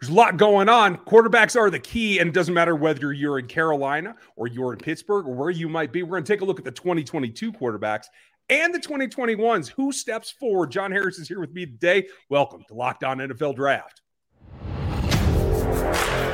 There's 0.00 0.10
a 0.10 0.14
lot 0.14 0.36
going 0.36 0.68
on. 0.68 0.96
Quarterbacks 0.98 1.56
are 1.58 1.70
the 1.70 1.78
key, 1.78 2.18
and 2.18 2.28
it 2.28 2.34
doesn't 2.34 2.54
matter 2.54 2.74
whether 2.74 3.12
you're 3.12 3.38
in 3.38 3.46
Carolina 3.46 4.16
or 4.36 4.46
you're 4.46 4.72
in 4.72 4.78
Pittsburgh 4.78 5.26
or 5.26 5.34
where 5.34 5.50
you 5.50 5.68
might 5.68 5.92
be. 5.92 6.02
We're 6.02 6.10
going 6.10 6.24
to 6.24 6.32
take 6.32 6.40
a 6.40 6.44
look 6.44 6.58
at 6.58 6.64
the 6.64 6.70
2022 6.70 7.52
quarterbacks 7.52 8.06
and 8.48 8.74
the 8.74 8.78
2021s. 8.78 9.68
Who 9.68 9.92
steps 9.92 10.30
forward? 10.30 10.70
John 10.70 10.90
Harris 10.90 11.18
is 11.18 11.28
here 11.28 11.40
with 11.40 11.52
me 11.52 11.66
today. 11.66 12.08
Welcome 12.28 12.64
to 12.68 12.74
Locked 12.74 13.04
On 13.04 13.18
NFL 13.18 13.56
Draft. 13.56 14.02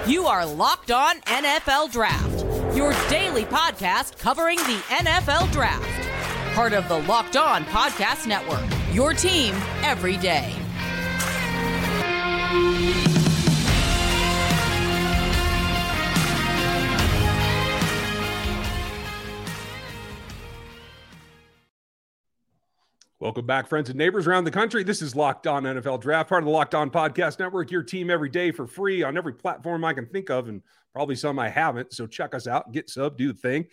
You 0.07 0.27
are 0.27 0.47
Locked 0.47 0.91
On 0.91 1.21
NFL 1.21 1.93
Draft, 1.93 2.77
your 2.77 2.93
daily 3.09 3.45
podcast 3.45 4.19
covering 4.19 4.59
the 4.59 4.83
NFL 4.89 5.51
Draft. 5.53 6.55
Part 6.55 6.73
of 6.73 6.89
the 6.89 6.99
Locked 6.99 7.37
On 7.37 7.65
Podcast 7.67 8.27
Network, 8.27 8.65
your 8.93 9.15
team 9.15 9.55
every 9.83 10.17
day. 10.17 10.53
Welcome 23.21 23.45
back, 23.45 23.69
friends 23.69 23.91
and 23.91 23.99
neighbors 23.99 24.27
around 24.27 24.45
the 24.45 24.51
country. 24.51 24.83
This 24.83 25.03
is 25.03 25.15
Locked 25.15 25.47
On 25.47 25.65
NFL 25.65 26.01
Draft, 26.01 26.31
part 26.31 26.43
of 26.43 26.47
the 26.47 26.53
Locked 26.53 26.75
On 26.75 26.89
Podcast 26.89 27.39
Network, 27.39 27.71
your 27.71 27.83
team 27.83 28.09
every 28.09 28.31
day 28.31 28.51
for 28.51 28.67
free 28.67 29.03
on 29.03 29.19
every 29.19 29.35
platform 29.35 29.85
I 29.85 29.93
can 29.93 30.07
think 30.07 30.31
of, 30.31 30.49
and 30.49 30.63
probably 30.95 31.17
some 31.17 31.39
I 31.39 31.51
haven't. 31.51 31.93
So 31.93 32.07
check 32.07 32.35
us 32.35 32.47
out, 32.47 32.73
get 32.73 32.89
sub, 32.89 33.19
do 33.19 33.31
the 33.35 33.39
thing. 33.39 33.67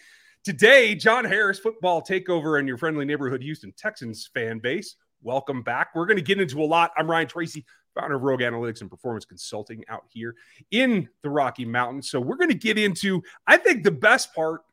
Today, 0.44 0.96
John 0.96 1.24
Harris, 1.24 1.60
football 1.60 2.02
takeover, 2.02 2.60
and 2.60 2.68
your 2.68 2.78
friendly 2.78 3.06
neighborhood 3.06 3.42
Houston 3.42 3.72
Texans 3.78 4.30
fan 4.34 4.60
base. 4.60 4.98
Welcome 5.22 5.64
back. 5.64 5.96
We're 5.96 6.08
going 6.08 6.18
to 6.18 6.24
get 6.24 6.42
into 6.42 6.62
a 6.62 6.66
lot. 6.66 6.92
I'm 6.98 7.10
Ryan 7.10 7.28
Tracy, 7.28 7.64
founder 7.96 8.18
of 8.18 8.24
Rogue 8.24 8.42
Analytics 8.42 8.82
and 8.82 8.90
Performance 8.90 9.24
Consulting 9.24 9.82
out 9.88 10.04
here 10.10 10.36
in 10.72 11.08
the 11.24 11.30
Rocky 11.30 11.64
Mountains. 11.64 12.10
So 12.10 12.20
we're 12.20 12.36
going 12.36 12.50
to 12.50 12.54
get 12.54 12.78
into, 12.78 13.24
I 13.48 13.56
think, 13.56 13.86
the 13.86 13.92
best 13.92 14.36
part 14.36 14.64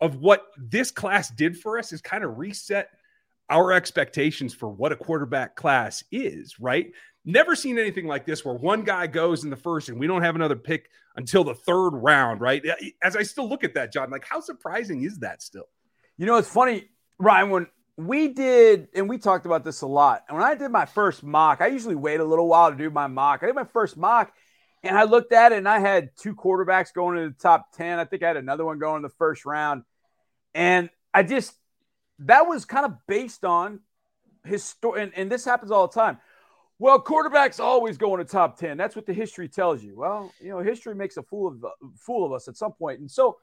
of 0.00 0.16
what 0.16 0.46
this 0.56 0.90
class 0.90 1.28
did 1.28 1.58
for 1.58 1.78
us 1.78 1.92
is 1.92 2.00
kind 2.00 2.24
of 2.24 2.38
reset– 2.38 2.88
our 3.52 3.70
expectations 3.70 4.54
for 4.54 4.68
what 4.68 4.92
a 4.92 4.96
quarterback 4.96 5.54
class 5.54 6.02
is, 6.10 6.58
right? 6.58 6.90
Never 7.26 7.54
seen 7.54 7.78
anything 7.78 8.06
like 8.06 8.24
this 8.24 8.44
where 8.44 8.54
one 8.54 8.82
guy 8.82 9.06
goes 9.06 9.44
in 9.44 9.50
the 9.50 9.56
first 9.56 9.90
and 9.90 10.00
we 10.00 10.06
don't 10.06 10.22
have 10.22 10.34
another 10.34 10.56
pick 10.56 10.88
until 11.16 11.44
the 11.44 11.54
third 11.54 11.90
round, 11.90 12.40
right? 12.40 12.64
As 13.02 13.14
I 13.14 13.22
still 13.22 13.46
look 13.46 13.62
at 13.62 13.74
that, 13.74 13.92
John, 13.92 14.10
like 14.10 14.24
how 14.24 14.40
surprising 14.40 15.04
is 15.04 15.18
that 15.18 15.42
still? 15.42 15.68
You 16.16 16.24
know, 16.24 16.38
it's 16.38 16.48
funny, 16.48 16.88
Ryan, 17.18 17.50
when 17.50 17.66
we 17.98 18.28
did, 18.28 18.88
and 18.94 19.06
we 19.06 19.18
talked 19.18 19.44
about 19.44 19.64
this 19.64 19.82
a 19.82 19.86
lot. 19.86 20.24
And 20.28 20.38
when 20.38 20.46
I 20.46 20.54
did 20.54 20.70
my 20.70 20.86
first 20.86 21.22
mock, 21.22 21.60
I 21.60 21.66
usually 21.66 21.94
wait 21.94 22.20
a 22.20 22.24
little 22.24 22.48
while 22.48 22.70
to 22.70 22.76
do 22.76 22.88
my 22.88 23.06
mock. 23.06 23.42
I 23.42 23.46
did 23.46 23.54
my 23.54 23.64
first 23.64 23.98
mock 23.98 24.32
and 24.82 24.96
I 24.96 25.04
looked 25.04 25.34
at 25.34 25.52
it 25.52 25.58
and 25.58 25.68
I 25.68 25.78
had 25.78 26.16
two 26.16 26.34
quarterbacks 26.34 26.94
going 26.94 27.18
to 27.18 27.28
the 27.28 27.34
top 27.38 27.76
10. 27.76 27.98
I 27.98 28.06
think 28.06 28.22
I 28.22 28.28
had 28.28 28.38
another 28.38 28.64
one 28.64 28.78
going 28.78 28.96
in 28.96 29.02
the 29.02 29.10
first 29.10 29.44
round. 29.44 29.82
And 30.54 30.88
I 31.12 31.22
just, 31.22 31.52
that 32.26 32.46
was 32.46 32.64
kind 32.64 32.84
of 32.84 32.94
based 33.06 33.44
on 33.44 33.80
his 34.44 34.64
story. 34.64 35.02
And, 35.02 35.12
and 35.14 35.30
this 35.30 35.44
happens 35.44 35.70
all 35.70 35.86
the 35.86 35.94
time. 35.94 36.18
Well, 36.78 37.00
quarterbacks 37.00 37.60
always 37.60 37.96
go 37.96 38.14
in 38.14 38.18
the 38.18 38.24
top 38.24 38.58
10. 38.58 38.76
That's 38.76 38.96
what 38.96 39.06
the 39.06 39.12
history 39.12 39.48
tells 39.48 39.84
you. 39.84 39.96
Well, 39.96 40.32
you 40.40 40.50
know, 40.50 40.58
history 40.60 40.94
makes 40.94 41.16
a 41.16 41.22
fool 41.22 41.48
of 41.48 41.64
fool 41.96 42.26
of 42.26 42.32
us 42.32 42.48
at 42.48 42.56
some 42.56 42.72
point. 42.72 42.98
And 42.98 43.10
so 43.10 43.38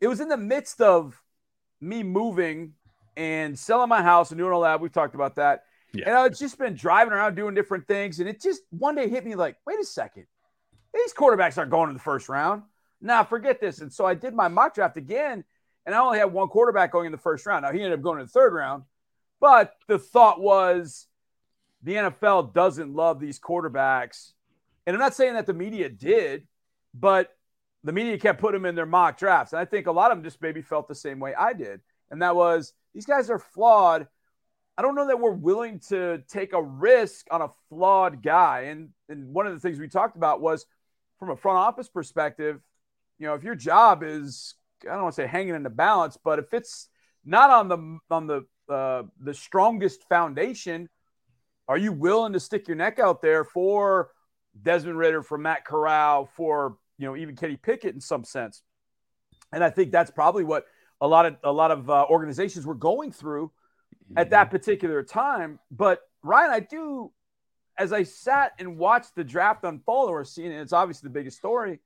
it 0.00 0.08
was 0.08 0.20
in 0.20 0.28
the 0.28 0.36
midst 0.36 0.80
of 0.80 1.20
me 1.80 2.02
moving 2.02 2.72
and 3.16 3.56
selling 3.56 3.88
my 3.88 4.02
house 4.02 4.30
and 4.30 4.38
doing 4.38 4.52
all 4.52 4.62
that. 4.62 4.80
We've 4.80 4.92
talked 4.92 5.14
about 5.14 5.36
that. 5.36 5.64
Yeah. 5.92 6.08
And 6.08 6.14
I've 6.16 6.36
just 6.36 6.58
been 6.58 6.74
driving 6.74 7.12
around 7.12 7.36
doing 7.36 7.54
different 7.54 7.86
things. 7.86 8.18
And 8.20 8.28
it 8.28 8.42
just 8.42 8.62
one 8.70 8.96
day 8.96 9.08
hit 9.08 9.24
me 9.24 9.34
like, 9.34 9.56
wait 9.66 9.78
a 9.78 9.84
second. 9.84 10.26
These 10.92 11.14
quarterbacks 11.14 11.58
aren't 11.58 11.70
going 11.70 11.90
in 11.90 11.94
the 11.94 12.02
first 12.02 12.28
round. 12.28 12.62
Now 13.00 13.22
forget 13.24 13.60
this. 13.60 13.80
And 13.80 13.92
so 13.92 14.04
I 14.04 14.14
did 14.14 14.34
my 14.34 14.48
mock 14.48 14.74
draft 14.74 14.96
again 14.96 15.44
and 15.88 15.94
I 15.94 16.00
only 16.00 16.18
had 16.18 16.34
one 16.34 16.48
quarterback 16.48 16.92
going 16.92 17.06
in 17.06 17.12
the 17.12 17.18
first 17.18 17.46
round. 17.46 17.62
Now 17.62 17.72
he 17.72 17.78
ended 17.82 17.98
up 17.98 18.02
going 18.02 18.20
in 18.20 18.26
the 18.26 18.30
third 18.30 18.52
round, 18.52 18.82
but 19.40 19.74
the 19.86 19.98
thought 19.98 20.38
was 20.38 21.06
the 21.82 21.94
NFL 21.94 22.52
doesn't 22.52 22.92
love 22.94 23.18
these 23.18 23.40
quarterbacks. 23.40 24.32
And 24.86 24.94
I'm 24.94 25.00
not 25.00 25.14
saying 25.14 25.32
that 25.32 25.46
the 25.46 25.54
media 25.54 25.88
did, 25.88 26.46
but 26.92 27.34
the 27.84 27.92
media 27.92 28.18
kept 28.18 28.38
putting 28.38 28.60
them 28.60 28.68
in 28.68 28.74
their 28.74 28.84
mock 28.84 29.16
drafts. 29.16 29.54
And 29.54 29.60
I 29.60 29.64
think 29.64 29.86
a 29.86 29.92
lot 29.92 30.10
of 30.10 30.18
them 30.18 30.24
just 30.24 30.42
maybe 30.42 30.60
felt 30.60 30.88
the 30.88 30.94
same 30.94 31.20
way 31.20 31.34
I 31.34 31.54
did. 31.54 31.80
And 32.10 32.20
that 32.20 32.36
was 32.36 32.74
these 32.92 33.06
guys 33.06 33.30
are 33.30 33.38
flawed. 33.38 34.08
I 34.76 34.82
don't 34.82 34.94
know 34.94 35.06
that 35.06 35.18
we're 35.18 35.30
willing 35.30 35.80
to 35.88 36.22
take 36.28 36.52
a 36.52 36.62
risk 36.62 37.28
on 37.30 37.40
a 37.40 37.48
flawed 37.70 38.22
guy. 38.22 38.64
And, 38.64 38.90
and 39.08 39.32
one 39.32 39.46
of 39.46 39.54
the 39.54 39.60
things 39.60 39.78
we 39.78 39.88
talked 39.88 40.16
about 40.16 40.42
was 40.42 40.66
from 41.18 41.30
a 41.30 41.36
front 41.36 41.56
office 41.56 41.88
perspective, 41.88 42.60
you 43.18 43.26
know, 43.26 43.32
if 43.32 43.42
your 43.42 43.54
job 43.54 44.02
is 44.02 44.54
I 44.84 44.94
don't 44.94 45.02
want 45.02 45.14
to 45.14 45.22
say 45.22 45.26
hanging 45.26 45.54
in 45.54 45.62
the 45.62 45.70
balance, 45.70 46.16
but 46.22 46.38
if 46.38 46.52
it's 46.52 46.88
not 47.24 47.50
on 47.50 47.68
the 47.68 47.98
on 48.10 48.26
the 48.26 48.46
uh, 48.72 49.04
the 49.20 49.34
strongest 49.34 50.08
foundation, 50.08 50.88
are 51.68 51.78
you 51.78 51.92
willing 51.92 52.32
to 52.32 52.40
stick 52.40 52.68
your 52.68 52.76
neck 52.76 52.98
out 52.98 53.22
there 53.22 53.44
for 53.44 54.10
Desmond 54.60 54.98
Ridder, 54.98 55.22
for 55.22 55.38
Matt 55.38 55.64
Corral, 55.64 56.26
for 56.36 56.76
you 56.98 57.06
know 57.06 57.16
even 57.16 57.36
Kenny 57.36 57.56
Pickett 57.56 57.94
in 57.94 58.00
some 58.00 58.24
sense? 58.24 58.62
And 59.52 59.64
I 59.64 59.70
think 59.70 59.92
that's 59.92 60.10
probably 60.10 60.44
what 60.44 60.64
a 61.00 61.08
lot 61.08 61.26
of 61.26 61.36
a 61.44 61.52
lot 61.52 61.70
of 61.70 61.88
uh, 61.88 62.06
organizations 62.08 62.66
were 62.66 62.74
going 62.74 63.12
through 63.12 63.46
mm-hmm. 63.46 64.18
at 64.18 64.30
that 64.30 64.46
mm-hmm. 64.46 64.56
particular 64.56 65.02
time. 65.02 65.58
But 65.70 66.00
Ryan, 66.22 66.50
I 66.50 66.60
do, 66.60 67.12
as 67.78 67.92
I 67.92 68.02
sat 68.02 68.52
and 68.58 68.76
watched 68.76 69.14
the 69.14 69.24
draft 69.24 69.64
unfold, 69.64 70.10
or 70.10 70.24
seeing 70.24 70.52
it, 70.52 70.60
it's 70.60 70.72
obviously 70.72 71.08
the 71.08 71.12
biggest 71.14 71.38
story. 71.38 71.80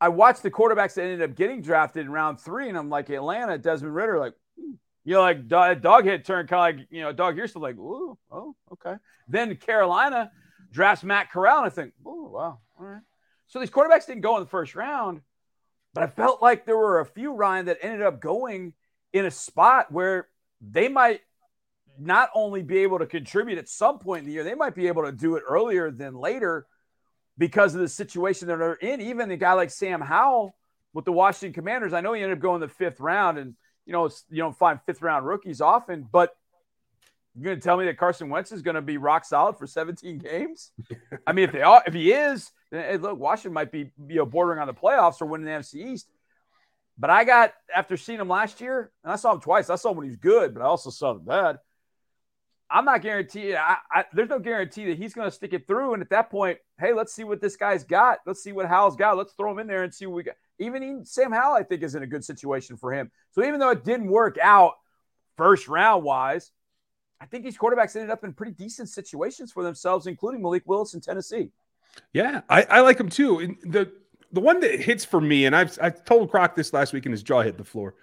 I 0.00 0.08
watched 0.08 0.42
the 0.42 0.50
quarterbacks 0.50 0.94
that 0.94 1.02
ended 1.02 1.22
up 1.22 1.36
getting 1.36 1.60
drafted 1.60 2.06
in 2.06 2.12
round 2.12 2.40
three, 2.40 2.68
and 2.68 2.78
I'm 2.78 2.88
like 2.88 3.10
Atlanta, 3.10 3.58
Desmond 3.58 3.94
Ridder, 3.94 4.18
like 4.18 4.34
you 4.56 5.14
know, 5.14 5.20
like 5.20 5.48
dog, 5.48 6.04
hit 6.04 6.24
turn, 6.24 6.46
kind 6.46 6.74
of 6.74 6.80
like 6.80 6.88
you 6.90 7.02
know, 7.02 7.12
dog. 7.12 7.36
You're 7.36 7.48
still 7.48 7.62
like, 7.62 7.76
ooh, 7.76 8.16
oh, 8.30 8.54
okay. 8.72 8.94
Then 9.28 9.54
Carolina 9.56 10.30
drafts 10.72 11.04
Matt 11.04 11.30
Corral, 11.30 11.58
and 11.58 11.66
I 11.66 11.70
think, 11.70 11.92
oh, 12.06 12.28
wow, 12.28 12.58
all 12.78 12.86
right. 12.86 13.02
So 13.48 13.58
these 13.58 13.70
quarterbacks 13.70 14.06
didn't 14.06 14.22
go 14.22 14.36
in 14.36 14.42
the 14.42 14.48
first 14.48 14.74
round, 14.74 15.20
but 15.92 16.04
I 16.04 16.06
felt 16.06 16.40
like 16.40 16.64
there 16.64 16.76
were 16.76 17.00
a 17.00 17.06
few 17.06 17.34
Ryan 17.34 17.66
that 17.66 17.78
ended 17.82 18.02
up 18.02 18.20
going 18.20 18.72
in 19.12 19.26
a 19.26 19.30
spot 19.30 19.90
where 19.90 20.28
they 20.60 20.88
might 20.88 21.20
not 21.98 22.30
only 22.34 22.62
be 22.62 22.78
able 22.78 23.00
to 23.00 23.06
contribute 23.06 23.58
at 23.58 23.68
some 23.68 23.98
point 23.98 24.20
in 24.20 24.26
the 24.26 24.32
year, 24.32 24.44
they 24.44 24.54
might 24.54 24.74
be 24.74 24.86
able 24.86 25.04
to 25.04 25.12
do 25.12 25.36
it 25.36 25.42
earlier 25.46 25.90
than 25.90 26.14
later 26.14 26.66
because 27.40 27.74
of 27.74 27.80
the 27.80 27.88
situation 27.88 28.48
that 28.48 28.58
they're 28.58 28.74
in. 28.74 29.00
Even 29.00 29.30
a 29.30 29.36
guy 29.36 29.54
like 29.54 29.70
Sam 29.70 30.02
Howell 30.02 30.54
with 30.92 31.06
the 31.06 31.12
Washington 31.12 31.54
Commanders, 31.54 31.94
I 31.94 32.02
know 32.02 32.12
he 32.12 32.22
ended 32.22 32.36
up 32.36 32.42
going 32.42 32.60
the 32.60 32.68
fifth 32.68 33.00
round, 33.00 33.38
and 33.38 33.54
you 33.86 33.94
know 33.94 34.08
you 34.28 34.36
don't 34.36 34.56
find 34.56 34.78
fifth 34.84 35.00
round 35.02 35.26
rookies 35.26 35.62
often, 35.62 36.06
but 36.12 36.36
you're 37.34 37.44
going 37.46 37.56
to 37.56 37.64
tell 37.64 37.78
me 37.78 37.86
that 37.86 37.96
Carson 37.96 38.28
Wentz 38.28 38.52
is 38.52 38.60
going 38.60 38.74
to 38.74 38.82
be 38.82 38.98
rock 38.98 39.24
solid 39.24 39.56
for 39.56 39.66
17 39.66 40.18
games? 40.18 40.72
I 41.26 41.32
mean, 41.32 41.44
if 41.44 41.52
they 41.52 41.62
are, 41.62 41.82
if 41.86 41.94
he 41.94 42.12
is, 42.12 42.50
then 42.70 42.84
hey, 42.84 42.96
look, 42.98 43.18
Washington 43.18 43.54
might 43.54 43.72
be 43.72 43.90
you 44.06 44.16
know 44.16 44.26
bordering 44.26 44.60
on 44.60 44.66
the 44.66 44.74
playoffs 44.74 45.22
or 45.22 45.26
winning 45.26 45.46
the 45.46 45.52
NFC 45.52 45.92
East. 45.92 46.08
But 46.98 47.08
I 47.08 47.24
got 47.24 47.54
after 47.74 47.96
seeing 47.96 48.20
him 48.20 48.28
last 48.28 48.60
year, 48.60 48.92
and 49.02 49.12
I 49.12 49.16
saw 49.16 49.32
him 49.32 49.40
twice. 49.40 49.70
I 49.70 49.76
saw 49.76 49.92
him 49.92 49.96
when 49.96 50.04
he 50.04 50.10
was 50.10 50.18
good, 50.18 50.52
but 50.52 50.60
I 50.62 50.66
also 50.66 50.90
saw 50.90 51.12
him 51.12 51.24
bad. 51.24 51.56
I'm 52.70 52.84
not 52.84 53.02
guaranteed. 53.02 53.56
I, 53.56 53.76
I, 53.92 54.04
there's 54.12 54.28
no 54.28 54.38
guarantee 54.38 54.86
that 54.86 54.98
he's 54.98 55.12
going 55.12 55.28
to 55.28 55.34
stick 55.34 55.52
it 55.52 55.66
through. 55.66 55.94
And 55.94 56.02
at 56.02 56.10
that 56.10 56.30
point, 56.30 56.58
hey, 56.78 56.92
let's 56.92 57.12
see 57.12 57.24
what 57.24 57.40
this 57.40 57.56
guy's 57.56 57.82
got. 57.82 58.18
Let's 58.26 58.42
see 58.42 58.52
what 58.52 58.66
Howell's 58.66 58.96
got. 58.96 59.16
Let's 59.16 59.32
throw 59.32 59.50
him 59.50 59.58
in 59.58 59.66
there 59.66 59.82
and 59.82 59.92
see 59.92 60.06
what 60.06 60.14
we 60.14 60.22
got. 60.22 60.36
Even 60.58 61.04
Sam 61.04 61.32
Howell, 61.32 61.56
I 61.56 61.62
think, 61.64 61.82
is 61.82 61.94
in 61.94 62.02
a 62.02 62.06
good 62.06 62.24
situation 62.24 62.76
for 62.76 62.92
him. 62.92 63.10
So 63.32 63.44
even 63.44 63.58
though 63.58 63.70
it 63.70 63.84
didn't 63.84 64.08
work 64.08 64.38
out 64.40 64.74
first 65.36 65.68
round 65.68 66.04
wise, 66.04 66.52
I 67.20 67.26
think 67.26 67.44
these 67.44 67.58
quarterbacks 67.58 67.96
ended 67.96 68.10
up 68.10 68.24
in 68.24 68.32
pretty 68.32 68.52
decent 68.52 68.88
situations 68.88 69.52
for 69.52 69.62
themselves, 69.62 70.06
including 70.06 70.40
Malik 70.40 70.62
Willis 70.66 70.94
in 70.94 71.00
Tennessee. 71.00 71.50
Yeah, 72.12 72.42
I, 72.48 72.62
I 72.62 72.80
like 72.80 72.98
him 72.98 73.08
too. 73.08 73.56
the 73.64 73.92
the 74.32 74.40
one 74.40 74.60
that 74.60 74.80
hits 74.80 75.04
for 75.04 75.20
me, 75.20 75.46
and 75.46 75.56
I've 75.56 75.76
I 75.82 75.90
told 75.90 76.30
Croc 76.30 76.54
this 76.54 76.72
last 76.72 76.92
week, 76.92 77.04
and 77.04 77.12
his 77.12 77.22
jaw 77.22 77.42
hit 77.42 77.58
the 77.58 77.64
floor. 77.64 77.96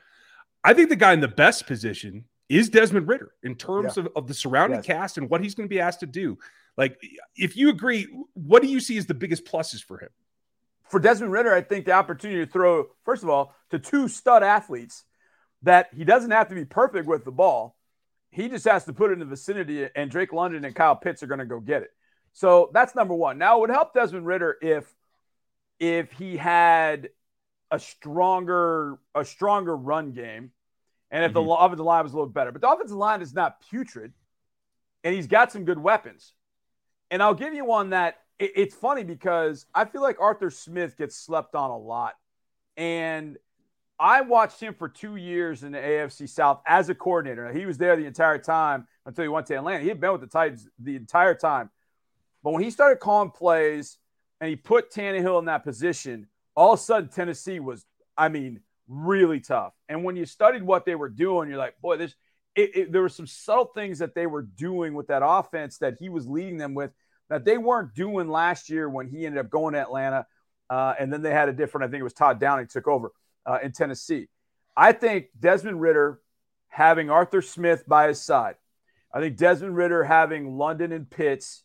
I 0.63 0.73
think 0.73 0.89
the 0.89 0.95
guy 0.95 1.13
in 1.13 1.21
the 1.21 1.27
best 1.27 1.67
position 1.67 2.25
is 2.49 2.69
Desmond 2.69 3.07
Ridder 3.07 3.31
in 3.43 3.55
terms 3.55 3.97
yeah. 3.97 4.03
of, 4.03 4.09
of 4.15 4.27
the 4.27 4.33
surrounding 4.33 4.79
yes. 4.79 4.85
cast 4.85 5.17
and 5.17 5.29
what 5.29 5.41
he's 5.41 5.55
going 5.55 5.67
to 5.67 5.73
be 5.73 5.79
asked 5.79 5.99
to 6.01 6.05
do. 6.05 6.37
Like, 6.77 7.01
if 7.35 7.57
you 7.57 7.69
agree, 7.69 8.07
what 8.33 8.61
do 8.61 8.67
you 8.67 8.79
see 8.79 8.97
as 8.97 9.05
the 9.05 9.13
biggest 9.13 9.45
pluses 9.45 9.83
for 9.83 9.99
him? 9.99 10.09
For 10.89 10.99
Desmond 10.99 11.33
Ridder, 11.33 11.53
I 11.53 11.61
think 11.61 11.85
the 11.85 11.91
opportunity 11.91 12.45
to 12.45 12.51
throw, 12.51 12.85
first 13.03 13.23
of 13.23 13.29
all, 13.29 13.53
to 13.71 13.79
two 13.79 14.07
stud 14.07 14.43
athletes 14.43 15.03
that 15.63 15.89
he 15.93 16.05
doesn't 16.05 16.31
have 16.31 16.47
to 16.49 16.55
be 16.55 16.63
perfect 16.63 17.07
with 17.07 17.25
the 17.25 17.31
ball. 17.31 17.75
He 18.29 18.47
just 18.47 18.65
has 18.65 18.85
to 18.85 18.93
put 18.93 19.09
it 19.09 19.13
in 19.13 19.19
the 19.19 19.25
vicinity, 19.25 19.87
and 19.95 20.09
Drake 20.09 20.31
London 20.31 20.63
and 20.63 20.75
Kyle 20.75 20.95
Pitts 20.95 21.23
are 21.23 21.27
going 21.27 21.39
to 21.39 21.45
go 21.45 21.59
get 21.59 21.81
it. 21.81 21.89
So 22.33 22.69
that's 22.73 22.95
number 22.95 23.15
one. 23.15 23.37
Now, 23.37 23.57
it 23.57 23.61
would 23.61 23.69
help 23.69 23.93
Desmond 23.93 24.25
Ridder 24.25 24.57
if 24.61 24.93
if 25.79 26.11
he 26.13 26.37
had 26.37 27.09
a 27.71 27.79
stronger 27.79 28.99
a 29.13 29.25
stronger 29.25 29.75
run 29.75 30.11
game 30.11 30.51
and 31.11 31.23
if 31.23 31.31
mm-hmm. 31.31 31.47
the 31.47 31.53
offensive 31.53 31.85
line 31.85 32.03
was 32.03 32.13
a 32.13 32.15
little 32.15 32.31
better. 32.31 32.51
But 32.51 32.61
the 32.61 32.69
offensive 32.69 32.97
line 32.97 33.21
is 33.21 33.33
not 33.33 33.61
putrid, 33.69 34.13
and 35.03 35.15
he's 35.15 35.27
got 35.27 35.51
some 35.51 35.65
good 35.65 35.79
weapons. 35.79 36.33
And 37.09 37.23
I'll 37.23 37.33
give 37.33 37.53
you 37.53 37.65
one 37.65 37.91
that 37.91 38.17
it, 38.39 38.51
it's 38.55 38.75
funny 38.75 39.03
because 39.03 39.65
I 39.73 39.85
feel 39.85 40.01
like 40.01 40.19
Arthur 40.19 40.49
Smith 40.49 40.97
gets 40.97 41.15
slept 41.15 41.55
on 41.55 41.71
a 41.71 41.77
lot. 41.77 42.15
And 42.75 43.37
I 43.99 44.21
watched 44.21 44.59
him 44.59 44.75
for 44.75 44.87
two 44.87 45.15
years 45.15 45.63
in 45.63 45.71
the 45.71 45.79
AFC 45.79 46.29
South 46.29 46.61
as 46.67 46.89
a 46.89 46.95
coordinator. 46.95 47.51
He 47.51 47.65
was 47.65 47.77
there 47.77 47.95
the 47.95 48.05
entire 48.05 48.37
time 48.37 48.87
until 49.05 49.23
he 49.23 49.29
went 49.29 49.47
to 49.47 49.55
Atlanta. 49.55 49.81
He 49.81 49.89
had 49.89 49.99
been 49.99 50.11
with 50.11 50.21
the 50.21 50.27
Titans 50.27 50.67
the 50.77 50.95
entire 50.95 51.33
time. 51.33 51.71
But 52.43 52.51
when 52.51 52.61
he 52.61 52.69
started 52.69 52.99
calling 52.99 53.31
plays 53.31 53.97
and 54.39 54.49
he 54.49 54.55
put 54.55 54.91
Tannehill 54.91 55.39
in 55.39 55.45
that 55.45 55.63
position, 55.63 56.27
all 56.55 56.73
of 56.73 56.79
a 56.79 56.83
sudden 56.83 57.09
Tennessee 57.09 57.59
was, 57.59 57.85
I 58.15 58.29
mean, 58.29 58.61
really 58.87 59.39
tough. 59.39 59.73
And 59.89 60.03
when 60.03 60.15
you 60.15 60.25
studied 60.25 60.63
what 60.63 60.85
they 60.85 60.95
were 60.95 61.09
doing, 61.09 61.49
you're 61.49 61.57
like, 61.57 61.79
boy, 61.81 61.97
this 61.97 62.15
it, 62.55 62.75
it, 62.75 62.91
there 62.91 63.03
were 63.03 63.09
some 63.09 63.27
subtle 63.27 63.71
things 63.75 63.99
that 63.99 64.15
they 64.15 64.25
were 64.25 64.41
doing 64.41 64.95
with 64.95 65.07
that 65.07 65.21
offense 65.23 65.77
that 65.77 65.97
he 65.99 66.09
was 66.09 66.27
leading 66.27 66.57
them 66.57 66.73
with 66.73 66.91
that 67.29 67.45
they 67.45 67.57
weren't 67.57 67.93
doing 67.93 68.29
last 68.29 68.69
year 68.69 68.89
when 68.89 69.07
he 69.07 69.25
ended 69.25 69.39
up 69.39 69.49
going 69.49 69.73
to 69.73 69.79
Atlanta. 69.79 70.25
Uh, 70.69 70.93
and 70.99 71.13
then 71.13 71.21
they 71.21 71.31
had 71.31 71.49
a 71.49 71.53
different, 71.53 71.85
I 71.85 71.91
think 71.91 72.01
it 72.01 72.03
was 72.03 72.13
Todd 72.13 72.39
Downing 72.39 72.67
took 72.67 72.87
over 72.87 73.11
uh, 73.45 73.59
in 73.61 73.71
Tennessee. 73.71 74.27
I 74.75 74.91
think 74.91 75.27
Desmond 75.39 75.79
Ridder 75.81 76.19
having 76.67 77.09
Arthur 77.09 77.41
Smith 77.41 77.83
by 77.87 78.07
his 78.07 78.21
side. 78.21 78.55
I 79.13 79.19
think 79.19 79.37
Desmond 79.37 79.75
Ridder 79.75 80.03
having 80.03 80.57
London 80.57 80.91
and 80.91 81.09
Pitts. 81.09 81.63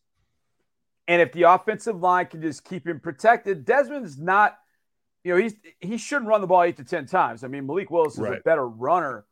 And 1.09 1.21
if 1.21 1.33
the 1.33 1.43
offensive 1.43 2.01
line 2.01 2.27
can 2.27 2.43
just 2.43 2.65
keep 2.65 2.87
him 2.87 3.01
protected, 3.01 3.65
Desmond's 3.65 4.19
not, 4.19 4.57
you 5.25 5.35
know, 5.35 5.41
he's 5.41 5.55
he 5.81 5.97
shouldn't 5.97 6.29
run 6.29 6.41
the 6.41 6.47
ball 6.47 6.63
eight 6.63 6.77
to 6.79 6.85
ten 6.85 7.07
times. 7.07 7.45
I 7.45 7.49
mean, 7.49 7.67
Malik 7.67 7.91
Willis 7.91 8.15
is 8.15 8.21
right. 8.21 8.39
a 8.39 8.43
better 8.43 8.67
runner. 8.67 9.25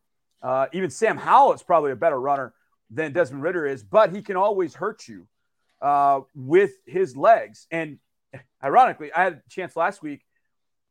Uh, 0.42 0.66
even 0.72 0.90
Sam 0.90 1.16
Howell 1.16 1.52
is 1.54 1.62
probably 1.62 1.92
a 1.92 1.96
better 1.96 2.20
runner 2.20 2.54
than 2.90 3.12
Desmond 3.12 3.42
Ridder 3.42 3.66
is, 3.66 3.82
but 3.82 4.14
he 4.14 4.22
can 4.22 4.36
always 4.36 4.74
hurt 4.74 5.06
you 5.06 5.26
uh, 5.82 6.20
with 6.34 6.72
his 6.86 7.16
legs. 7.16 7.66
And 7.70 7.98
ironically, 8.62 9.12
I 9.12 9.24
had 9.24 9.32
a 9.34 9.42
chance 9.48 9.76
last 9.76 10.02
week 10.02 10.24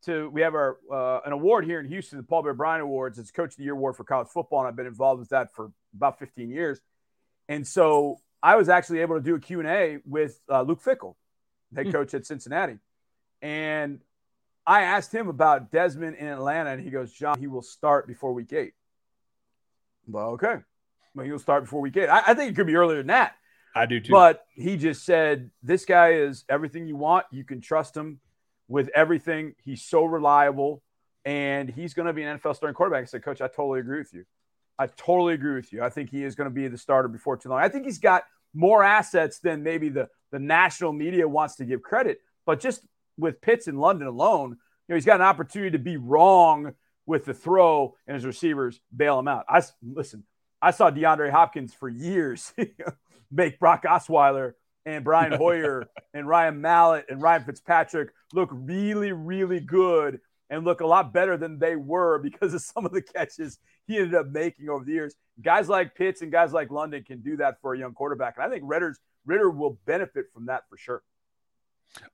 to 0.03 0.29
we 0.29 0.41
have 0.41 0.53
our 0.53 0.77
uh, 0.91 1.21
an 1.25 1.33
award 1.33 1.65
here 1.65 1.79
in 1.79 1.87
Houston, 1.87 2.17
the 2.17 2.23
Paul 2.23 2.43
Bear 2.43 2.53
Bryant 2.53 2.83
Awards. 2.83 3.17
It's 3.19 3.31
Coach 3.31 3.51
of 3.51 3.57
the 3.57 3.63
Year 3.63 3.73
award 3.73 3.95
for 3.95 4.03
college 4.03 4.27
football, 4.27 4.59
and 4.59 4.67
I've 4.67 4.75
been 4.75 4.87
involved 4.87 5.19
with 5.19 5.29
that 5.29 5.53
for 5.53 5.71
about 5.95 6.19
15 6.19 6.49
years. 6.49 6.79
And 7.47 7.65
so 7.67 8.19
I 8.41 8.55
was 8.55 8.69
actually 8.69 8.99
able 8.99 9.15
to 9.15 9.21
do 9.21 9.35
a 9.35 9.39
Q 9.39 9.59
and 9.59 9.67
A 9.67 9.97
with 10.05 10.39
uh, 10.49 10.61
Luke 10.61 10.81
Fickell, 10.83 11.15
head 11.75 11.87
hmm. 11.87 11.91
coach 11.91 12.13
at 12.13 12.25
Cincinnati, 12.25 12.77
and 13.41 13.99
I 14.69 14.81
asked 14.81 15.13
him 15.13 15.27
about 15.27 15.71
Desmond 15.71 16.17
in 16.17 16.27
Atlanta, 16.27 16.71
and 16.71 16.81
he 16.81 16.89
goes, 16.89 17.11
"John, 17.11 17.39
he 17.39 17.47
will 17.47 17.61
start 17.61 18.07
before 18.07 18.33
week 18.33 18.53
eight. 18.53 18.73
Well, 20.07 20.31
okay, 20.31 20.57
well, 21.15 21.25
he'll 21.25 21.39
start 21.39 21.63
before 21.63 21.81
week 21.81 21.97
eight. 21.97 22.07
I, 22.07 22.23
I 22.27 22.33
think 22.33 22.51
it 22.51 22.55
could 22.55 22.67
be 22.67 22.75
earlier 22.75 22.97
than 22.97 23.07
that. 23.07 23.35
I 23.75 23.85
do 23.85 23.99
too. 23.99 24.11
But 24.11 24.45
he 24.53 24.77
just 24.77 25.05
said, 25.05 25.51
"This 25.63 25.85
guy 25.85 26.13
is 26.13 26.45
everything 26.47 26.87
you 26.87 26.95
want. 26.95 27.25
You 27.31 27.43
can 27.43 27.61
trust 27.61 27.95
him." 27.95 28.21
with 28.69 28.89
everything. 28.95 29.55
He's 29.65 29.83
so 29.83 30.05
reliable, 30.05 30.81
and 31.25 31.69
he's 31.69 31.93
going 31.93 32.05
to 32.05 32.13
be 32.13 32.23
an 32.23 32.39
NFL 32.39 32.55
starting 32.55 32.75
quarterback. 32.75 33.01
I 33.01 33.05
said, 33.05 33.23
Coach, 33.23 33.41
I 33.41 33.47
totally 33.47 33.81
agree 33.81 33.97
with 33.97 34.13
you. 34.13 34.23
I 34.77 34.87
totally 34.87 35.33
agree 35.33 35.55
with 35.55 35.73
you. 35.73 35.83
I 35.83 35.89
think 35.89 36.09
he 36.09 36.23
is 36.23 36.35
going 36.35 36.45
to 36.49 36.53
be 36.53 36.67
the 36.69 36.77
starter 36.77 37.09
before 37.09 37.35
too 37.35 37.49
long. 37.49 37.59
I 37.59 37.67
think 37.67 37.83
he's 37.83 37.97
got 37.97 38.23
more 38.53 38.81
assets 38.81 39.39
than 39.39 39.61
maybe 39.61 39.89
the 39.89 40.07
the 40.31 40.39
national 40.39 40.93
media 40.93 41.27
wants 41.27 41.55
to 41.55 41.65
give 41.65 41.81
credit. 41.81 42.21
But 42.45 42.61
just 42.61 42.85
with 43.19 43.41
Pitts 43.41 43.67
in 43.67 43.77
London 43.77 44.07
alone, 44.07 44.51
you 44.51 44.55
know, 44.93 44.95
he's 44.95 45.05
got 45.05 45.19
an 45.19 45.27
opportunity 45.27 45.71
to 45.71 45.79
be 45.79 45.97
wrong 45.97 46.73
with 47.05 47.25
the 47.25 47.33
throw, 47.33 47.95
and 48.07 48.15
his 48.15 48.25
receivers 48.25 48.79
bail 48.95 49.19
him 49.19 49.27
out. 49.27 49.45
I 49.49 49.61
listen. 49.83 50.23
I 50.61 50.71
saw 50.71 50.91
DeAndre 50.91 51.31
Hopkins 51.31 51.73
for 51.73 51.87
years 51.87 52.53
make 53.31 53.59
Brock 53.59 53.83
Osweiler 53.83 54.53
and 54.85 55.03
Brian 55.03 55.31
Hoyer 55.31 55.89
and 56.13 56.27
Ryan 56.27 56.61
Mallett 56.61 57.05
and 57.09 57.21
Ryan 57.21 57.43
Fitzpatrick 57.43 58.09
look 58.33 58.49
really, 58.51 59.11
really 59.11 59.59
good 59.59 60.19
and 60.49 60.65
look 60.65 60.81
a 60.81 60.87
lot 60.87 61.13
better 61.13 61.37
than 61.37 61.59
they 61.59 61.75
were 61.75 62.19
because 62.19 62.53
of 62.53 62.61
some 62.61 62.85
of 62.85 62.91
the 62.91 63.01
catches 63.01 63.59
he 63.87 63.97
ended 63.97 64.15
up 64.15 64.27
making 64.27 64.69
over 64.69 64.83
the 64.83 64.91
years. 64.91 65.15
Guys 65.41 65.69
like 65.69 65.95
Pitts 65.95 66.21
and 66.21 66.31
guys 66.31 66.51
like 66.51 66.71
London 66.71 67.03
can 67.03 67.21
do 67.21 67.37
that 67.37 67.61
for 67.61 67.73
a 67.73 67.79
young 67.79 67.93
quarterback. 67.93 68.35
And 68.37 68.45
I 68.45 68.49
think 68.49 68.63
Ridder 68.67 69.49
will 69.49 69.79
benefit 69.85 70.25
from 70.33 70.47
that 70.47 70.63
for 70.69 70.77
sure. 70.77 71.03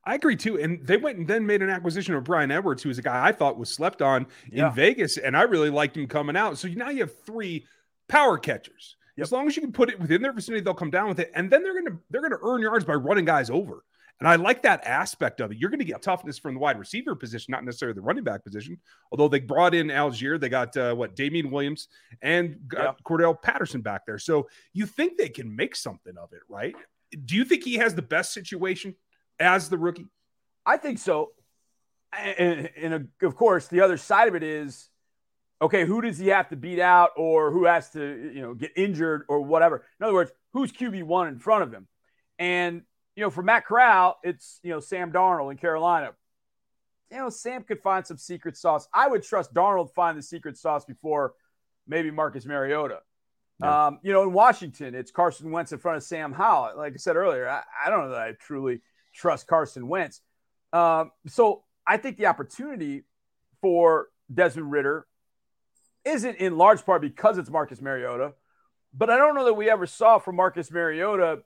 I 0.05 0.15
agree 0.15 0.35
too. 0.35 0.59
And 0.59 0.85
they 0.85 0.97
went 0.97 1.17
and 1.17 1.27
then 1.27 1.45
made 1.45 1.61
an 1.61 1.69
acquisition 1.69 2.15
of 2.15 2.23
Bryan 2.23 2.51
Edwards, 2.51 2.81
who 2.81 2.89
was 2.89 2.97
a 2.97 3.01
guy 3.01 3.25
I 3.25 3.31
thought 3.31 3.57
was 3.57 3.69
slept 3.69 4.01
on 4.01 4.27
yeah. 4.49 4.69
in 4.69 4.73
Vegas. 4.73 5.17
And 5.17 5.35
I 5.35 5.43
really 5.43 5.69
liked 5.69 5.97
him 5.97 6.07
coming 6.07 6.35
out. 6.35 6.57
So 6.57 6.67
now 6.69 6.89
you 6.89 7.01
have 7.01 7.23
three 7.25 7.65
power 8.07 8.37
catchers. 8.37 8.95
Yep. 9.17 9.23
As 9.23 9.31
long 9.31 9.47
as 9.47 9.55
you 9.55 9.61
can 9.61 9.71
put 9.71 9.89
it 9.89 9.99
within 9.99 10.21
their 10.21 10.33
vicinity, 10.33 10.63
they'll 10.63 10.73
come 10.73 10.91
down 10.91 11.07
with 11.07 11.19
it, 11.19 11.31
and 11.33 11.49
then 11.49 11.63
they're 11.63 11.73
gonna 11.73 11.97
they're 12.09 12.21
gonna 12.21 12.41
earn 12.43 12.61
yards 12.61 12.83
by 12.83 12.93
running 12.93 13.23
guys 13.23 13.49
over. 13.49 13.83
And 14.19 14.29
I 14.29 14.35
like 14.35 14.63
that 14.63 14.85
aspect 14.85 15.41
of 15.41 15.51
it. 15.51 15.57
You're 15.57 15.69
going 15.69 15.79
to 15.79 15.85
get 15.85 16.01
toughness 16.01 16.39
from 16.39 16.53
the 16.53 16.59
wide 16.59 16.79
receiver 16.79 17.15
position, 17.15 17.51
not 17.51 17.65
necessarily 17.65 17.95
the 17.95 18.01
running 18.01 18.23
back 18.23 18.45
position. 18.45 18.77
Although 19.11 19.27
they 19.27 19.41
brought 19.41 19.75
in 19.75 19.87
Allgeier, 19.87 20.39
they 20.39 20.47
got 20.47 20.75
uh, 20.77 20.95
what 20.95 21.17
Damien 21.17 21.51
Williams 21.51 21.89
and 22.21 22.57
yep. 22.71 22.99
Cordarrelle 23.03 23.41
Patterson 23.41 23.81
back 23.81 24.05
there. 24.05 24.17
So 24.17 24.47
you 24.71 24.85
think 24.85 25.17
they 25.17 25.27
can 25.27 25.53
make 25.53 25.75
something 25.75 26.17
of 26.17 26.31
it, 26.31 26.39
right? 26.47 26.75
Do 27.25 27.35
you 27.35 27.43
think 27.43 27.63
he 27.63 27.75
has 27.75 27.93
the 27.93 28.01
best 28.01 28.33
situation 28.33 28.95
as 29.39 29.69
the 29.69 29.77
rookie? 29.77 30.07
I 30.65 30.77
think 30.77 30.99
so. 30.99 31.31
And, 32.17 32.69
and 32.81 33.07
of 33.21 33.35
course, 33.35 33.67
the 33.67 33.81
other 33.81 33.97
side 33.97 34.27
of 34.27 34.35
it 34.35 34.43
is 34.43 34.89
okay, 35.61 35.85
who 35.85 36.01
does 36.01 36.17
he 36.17 36.27
have 36.27 36.49
to 36.49 36.55
beat 36.55 36.79
out 36.79 37.11
or 37.15 37.51
who 37.51 37.65
has 37.65 37.89
to, 37.91 38.31
you 38.33 38.41
know, 38.41 38.53
get 38.53 38.71
injured 38.75 39.23
or 39.27 39.41
whatever? 39.41 39.85
In 39.99 40.05
other 40.05 40.13
words, 40.13 40.31
who's 40.53 40.71
QB1 40.71 41.29
in 41.29 41.39
front 41.39 41.63
of 41.63 41.73
him? 41.73 41.87
And, 42.37 42.81
you 43.15 43.23
know, 43.23 43.29
for 43.29 43.41
Matt 43.41 43.65
Corral, 43.65 44.17
it's, 44.23 44.59
you 44.63 44.71
know, 44.71 44.79
Sam 44.79 45.11
Darnold 45.11 45.51
in 45.51 45.57
Carolina. 45.57 46.11
You 47.11 47.17
know, 47.17 47.29
Sam 47.29 47.63
could 47.63 47.79
find 47.79 48.05
some 48.05 48.17
secret 48.17 48.57
sauce. 48.57 48.87
I 48.93 49.07
would 49.07 49.23
trust 49.23 49.53
Darnold 49.53 49.93
find 49.93 50.17
the 50.17 50.21
secret 50.21 50.57
sauce 50.57 50.85
before 50.85 51.33
maybe 51.87 52.11
Marcus 52.11 52.45
Mariota. 52.45 52.99
Yeah. 53.61 53.87
Um, 53.87 53.99
you 54.03 54.11
know, 54.11 54.23
in 54.23 54.33
Washington, 54.33 54.95
it's 54.95 55.11
Carson 55.11 55.51
Wentz 55.51 55.71
in 55.71 55.79
front 55.79 55.97
of 55.97 56.03
Sam 56.03 56.33
Howell. 56.33 56.73
Like 56.75 56.93
I 56.93 56.97
said 56.97 57.15
earlier, 57.15 57.47
I, 57.47 57.61
I 57.85 57.89
don't 57.89 58.05
know 58.05 58.09
that 58.09 58.21
I 58.21 58.33
truly 58.33 58.81
trust 59.15 59.47
Carson 59.47 59.87
Wentz. 59.87 60.21
Um, 60.73 61.11
so 61.27 61.63
I 61.87 61.97
think 61.97 62.17
the 62.17 62.27
opportunity 62.27 63.03
for 63.61 64.09
Desmond 64.33 64.71
Ridder 64.71 65.07
isn't 66.03 66.37
in 66.37 66.57
large 66.57 66.85
part 66.85 67.01
because 67.01 67.37
it's 67.37 67.49
Marcus 67.49 67.81
Mariota, 67.81 68.33
but 68.93 69.09
I 69.09 69.17
don't 69.17 69.35
know 69.35 69.45
that 69.45 69.53
we 69.53 69.69
ever 69.69 69.85
saw 69.85 70.19
from 70.19 70.35
Marcus 70.35 70.69
Mariota 70.71 71.39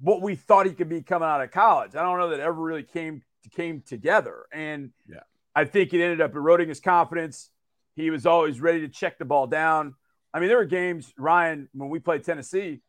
what 0.00 0.20
we 0.20 0.34
thought 0.34 0.66
he 0.66 0.72
could 0.72 0.88
be 0.88 1.02
coming 1.02 1.28
out 1.28 1.40
of 1.40 1.50
college. 1.50 1.94
I 1.94 2.02
don't 2.02 2.18
know 2.18 2.30
that 2.30 2.40
ever 2.40 2.60
really 2.60 2.82
came 2.82 3.22
came 3.54 3.80
together, 3.80 4.44
and 4.52 4.90
yeah. 5.08 5.20
I 5.54 5.64
think 5.64 5.94
it 5.94 6.02
ended 6.02 6.20
up 6.20 6.34
eroding 6.34 6.68
his 6.68 6.80
confidence. 6.80 7.50
He 7.94 8.10
was 8.10 8.26
always 8.26 8.60
ready 8.60 8.80
to 8.80 8.88
check 8.88 9.18
the 9.18 9.24
ball 9.24 9.46
down. 9.46 9.94
I 10.34 10.40
mean, 10.40 10.48
there 10.48 10.58
were 10.58 10.66
games, 10.66 11.14
Ryan, 11.16 11.68
when 11.72 11.88
we 11.88 11.98
played 11.98 12.24
Tennessee, 12.24 12.82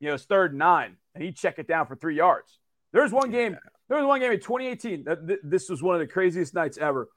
you 0.00 0.08
know, 0.08 0.14
it's 0.14 0.24
third 0.24 0.52
and 0.52 0.58
nine, 0.58 0.96
and 1.14 1.22
he'd 1.22 1.36
check 1.36 1.58
it 1.58 1.68
down 1.68 1.86
for 1.86 1.96
three 1.96 2.16
yards. 2.16 2.58
There 2.92 3.02
was 3.02 3.12
one 3.12 3.30
game, 3.30 3.56
there 3.88 3.98
was 3.98 4.06
one 4.06 4.20
game 4.20 4.32
in 4.32 4.40
2018. 4.40 5.06
This 5.42 5.68
was 5.68 5.82
one 5.82 5.94
of 5.94 6.00
the 6.00 6.06
craziest 6.06 6.54
nights 6.54 6.78
ever. 6.78 7.08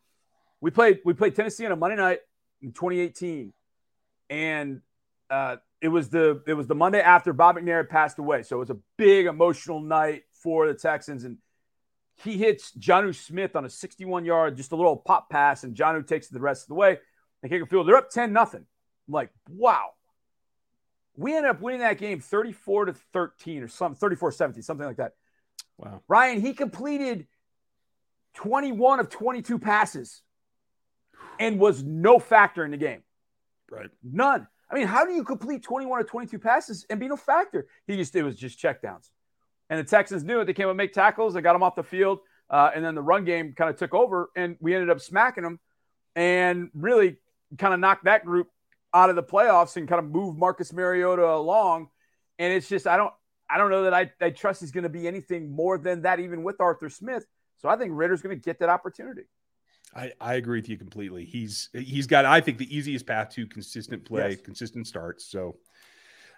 We 0.61 0.71
played, 0.71 0.99
we 1.05 1.13
played 1.13 1.35
Tennessee 1.35 1.65
on 1.65 1.71
a 1.71 1.75
Monday 1.75 1.97
night 1.97 2.19
in 2.61 2.71
2018, 2.71 3.53
and 4.29 4.81
uh, 5.29 5.57
it 5.81 5.89
was 5.89 6.09
the 6.09 6.41
it 6.47 6.53
was 6.53 6.67
the 6.67 6.75
Monday 6.75 7.01
after 7.01 7.33
Bob 7.33 7.57
McNair 7.57 7.77
had 7.77 7.89
passed 7.89 8.17
away. 8.17 8.43
So 8.43 8.55
it 8.55 8.59
was 8.59 8.69
a 8.69 8.77
big 8.97 9.25
emotional 9.25 9.79
night 9.79 10.23
for 10.41 10.67
the 10.67 10.73
Texans, 10.73 11.23
and 11.23 11.37
he 12.23 12.37
hits 12.37 12.71
Jonnu 12.77 13.13
Smith 13.13 13.55
on 13.55 13.65
a 13.65 13.69
61 13.69 14.25
yard, 14.25 14.57
just 14.57 14.71
a 14.71 14.75
little 14.75 14.97
pop 14.97 15.29
pass, 15.29 15.63
and 15.63 15.75
Jonnu 15.75 16.07
takes 16.07 16.27
it 16.27 16.33
the 16.33 16.39
rest 16.39 16.63
of 16.63 16.67
the 16.69 16.75
way. 16.75 16.97
They 17.41 17.49
kick 17.49 17.61
a 17.61 17.65
field. 17.65 17.87
They're 17.87 17.97
up 17.97 18.09
10 18.09 18.31
nothing. 18.31 18.65
I'm 19.07 19.13
like, 19.13 19.29
wow. 19.49 19.89
We 21.17 21.35
ended 21.35 21.51
up 21.51 21.61
winning 21.61 21.81
that 21.81 21.97
game 21.97 22.19
34 22.19 22.85
to 22.85 22.93
13 23.13 23.63
or 23.63 23.67
something, 23.67 23.97
34 23.97 24.31
17, 24.31 24.63
something 24.63 24.85
like 24.85 24.97
that. 24.97 25.13
Wow. 25.77 26.01
Ryan, 26.07 26.41
he 26.41 26.53
completed 26.53 27.27
21 28.35 28.99
of 28.99 29.09
22 29.09 29.59
passes 29.59 30.21
and 31.39 31.59
was 31.59 31.83
no 31.83 32.19
factor 32.19 32.63
in 32.63 32.71
the 32.71 32.77
game. 32.77 33.03
Right. 33.69 33.89
None. 34.03 34.47
I 34.69 34.75
mean, 34.75 34.87
how 34.87 35.05
do 35.05 35.13
you 35.13 35.23
complete 35.23 35.63
21 35.63 35.99
or 35.99 36.03
22 36.03 36.39
passes 36.39 36.85
and 36.89 36.99
be 36.99 37.07
no 37.07 37.17
factor? 37.17 37.67
He 37.87 37.97
just, 37.97 38.15
it 38.15 38.23
was 38.23 38.35
just 38.35 38.59
checkdowns. 38.59 39.09
And 39.69 39.79
the 39.79 39.83
Texans 39.83 40.23
knew 40.23 40.41
it. 40.41 40.45
They 40.45 40.53
came 40.53 40.69
and 40.69 40.77
make 40.77 40.93
tackles. 40.93 41.33
They 41.33 41.41
got 41.41 41.55
him 41.55 41.63
off 41.63 41.75
the 41.75 41.83
field. 41.83 42.19
Uh, 42.49 42.71
and 42.75 42.83
then 42.85 42.95
the 42.95 43.01
run 43.01 43.25
game 43.25 43.53
kind 43.53 43.69
of 43.69 43.77
took 43.77 43.93
over, 43.93 44.29
and 44.35 44.55
we 44.59 44.75
ended 44.75 44.91
up 44.91 45.01
smacking 45.01 45.43
them 45.43 45.59
and 46.15 46.69
really 46.75 47.17
kind 47.57 47.73
of 47.73 47.79
knocked 47.79 48.05
that 48.05 48.23
group 48.23 48.49
out 48.93 49.09
of 49.09 49.15
the 49.15 49.23
playoffs 49.23 49.77
and 49.77 49.87
kind 49.87 49.99
of 49.99 50.11
moved 50.11 50.37
Marcus 50.37 50.71
Mariota 50.71 51.27
along. 51.27 51.89
And 52.37 52.53
it's 52.53 52.69
just, 52.69 52.85
I 52.85 52.97
don't, 52.97 53.13
I 53.49 53.57
don't 53.57 53.69
know 53.69 53.83
that 53.83 53.93
I, 53.93 54.11
I 54.21 54.31
trust 54.31 54.61
he's 54.61 54.71
going 54.71 54.83
to 54.83 54.89
be 54.89 55.07
anything 55.07 55.49
more 55.49 55.77
than 55.77 56.01
that, 56.01 56.19
even 56.19 56.43
with 56.43 56.59
Arthur 56.59 56.89
Smith. 56.89 57.25
So 57.57 57.69
I 57.69 57.77
think 57.77 57.91
Ridder's 57.93 58.21
going 58.21 58.35
to 58.35 58.41
get 58.41 58.59
that 58.59 58.69
opportunity. 58.69 59.23
I, 59.95 60.11
I 60.19 60.33
agree 60.33 60.59
with 60.59 60.67
you 60.67 60.77
completely. 60.77 61.25
He's 61.25 61.69
he's 61.73 62.07
got 62.07 62.25
I 62.25 62.41
think 62.41 62.57
the 62.57 62.75
easiest 62.75 63.05
path 63.05 63.29
to 63.35 63.47
consistent 63.47 64.03
play, 64.03 64.31
yes. 64.31 64.41
consistent 64.41 64.87
starts. 64.87 65.25
So 65.25 65.57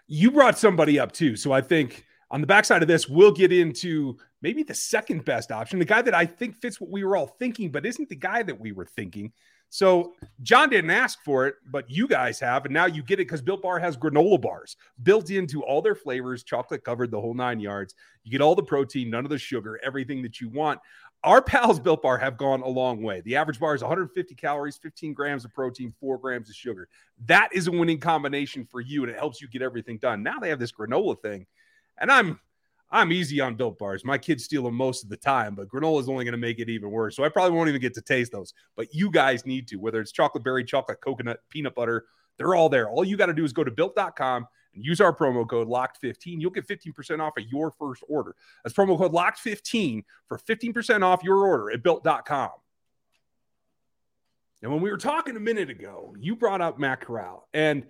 you 0.05 0.31
brought 0.31 0.59
somebody 0.59 0.99
up 0.99 1.11
too. 1.11 1.35
So 1.35 1.51
I 1.51 1.61
think 1.61 2.05
On 2.29 2.41
the 2.41 2.47
backside 2.47 2.81
of 2.81 2.87
this, 2.87 3.07
we'll 3.07 3.31
get 3.31 3.53
into 3.53 4.17
maybe 4.41 4.63
the 4.63 4.73
second 4.73 5.23
best 5.23 5.51
option, 5.51 5.79
the 5.79 5.85
guy 5.85 6.01
that 6.01 6.13
I 6.13 6.25
think 6.25 6.57
fits 6.57 6.81
what 6.81 6.89
we 6.89 7.03
were 7.03 7.15
all 7.15 7.27
thinking, 7.27 7.71
but 7.71 7.85
isn't 7.85 8.09
the 8.09 8.15
guy 8.15 8.43
that 8.43 8.59
we 8.59 8.71
were 8.73 8.85
thinking. 8.85 9.31
So 9.69 10.13
John 10.43 10.69
didn't 10.69 10.91
ask 10.91 11.19
for 11.23 11.45
it, 11.45 11.55
but 11.69 11.89
you 11.89 12.07
guys 12.07 12.39
have, 12.39 12.65
and 12.65 12.73
now 12.73 12.85
you 12.85 13.03
get 13.03 13.19
it 13.19 13.27
because 13.27 13.41
Built 13.41 13.61
Bar 13.61 13.79
has 13.79 13.97
granola 13.97 14.39
bars 14.39 14.77
built 15.03 15.29
into 15.29 15.63
all 15.63 15.81
their 15.81 15.95
flavors, 15.95 16.43
chocolate 16.43 16.83
covered, 16.83 17.11
the 17.11 17.19
whole 17.19 17.33
nine 17.33 17.59
yards. 17.59 17.93
You 18.23 18.31
get 18.31 18.41
all 18.41 18.55
the 18.55 18.63
protein, 18.63 19.09
none 19.09 19.25
of 19.25 19.29
the 19.29 19.37
sugar, 19.37 19.79
everything 19.83 20.21
that 20.23 20.39
you 20.39 20.49
want. 20.49 20.79
Our 21.23 21.41
pals 21.41 21.79
Built 21.79 22.03
Bar 22.03 22.17
have 22.19 22.37
gone 22.37 22.61
a 22.61 22.67
long 22.67 23.01
way. 23.01 23.21
The 23.21 23.35
average 23.35 23.59
bar 23.59 23.75
is 23.75 23.81
150 23.81 24.35
calories, 24.35 24.77
15 24.77 25.13
grams 25.13 25.43
of 25.43 25.53
protein, 25.53 25.93
four 25.99 26.17
grams 26.17 26.49
of 26.49 26.55
sugar. 26.55 26.87
That 27.25 27.49
is 27.51 27.67
a 27.67 27.71
winning 27.71 27.99
combination 27.99 28.65
for 28.65 28.81
you, 28.81 29.03
and 29.03 29.11
it 29.11 29.17
helps 29.17 29.41
you 29.41 29.47
get 29.47 29.61
everything 29.61 29.97
done. 29.97 30.23
Now 30.23 30.39
they 30.39 30.49
have 30.49 30.59
this 30.59 30.71
granola 30.71 31.19
thing, 31.21 31.45
and 31.97 32.11
I'm 32.11 32.39
I'm 32.89 33.11
easy 33.11 33.41
on 33.41 33.55
built 33.55 33.77
bars. 33.77 34.05
My 34.05 34.17
kids 34.17 34.45
steal 34.45 34.63
them 34.63 34.75
most 34.75 35.03
of 35.03 35.09
the 35.09 35.17
time, 35.17 35.55
but 35.55 35.67
granola 35.67 35.99
is 35.99 36.07
only 36.07 36.23
going 36.23 36.33
to 36.33 36.37
make 36.37 36.59
it 36.59 36.69
even 36.69 36.89
worse. 36.89 37.15
So 37.15 37.23
I 37.23 37.29
probably 37.29 37.55
won't 37.55 37.69
even 37.69 37.81
get 37.81 37.93
to 37.95 38.01
taste 38.01 38.31
those. 38.31 38.53
But 38.75 38.93
you 38.93 39.11
guys 39.11 39.45
need 39.45 39.67
to, 39.69 39.75
whether 39.75 39.99
it's 39.99 40.11
chocolate 40.11 40.43
berry, 40.43 40.63
chocolate 40.63 41.01
coconut, 41.01 41.39
peanut 41.49 41.75
butter, 41.75 42.05
they're 42.37 42.55
all 42.55 42.69
there. 42.69 42.89
All 42.89 43.03
you 43.03 43.17
got 43.17 43.25
to 43.25 43.33
do 43.33 43.43
is 43.43 43.51
go 43.51 43.63
to 43.63 43.71
built.com 43.71 44.47
and 44.73 44.85
use 44.85 45.01
our 45.01 45.13
promo 45.13 45.47
code 45.47 45.67
locked15. 45.67 46.39
You'll 46.39 46.51
get 46.51 46.67
15% 46.67 47.19
off 47.19 47.33
of 47.37 47.43
your 47.47 47.71
first 47.71 48.03
order. 48.07 48.35
That's 48.63 48.75
promo 48.75 48.97
code 48.97 49.11
locked15 49.11 50.03
for 50.27 50.37
15% 50.37 51.03
off 51.03 51.23
your 51.23 51.45
order 51.45 51.71
at 51.71 51.83
built.com. 51.83 52.51
And 54.61 54.71
when 54.71 54.81
we 54.81 54.89
were 54.89 54.97
talking 54.97 55.35
a 55.35 55.39
minute 55.39 55.69
ago, 55.69 56.15
you 56.19 56.35
brought 56.35 56.61
up 56.61 56.79
Matt 56.79 57.01
Corral 57.01 57.47
and 57.53 57.85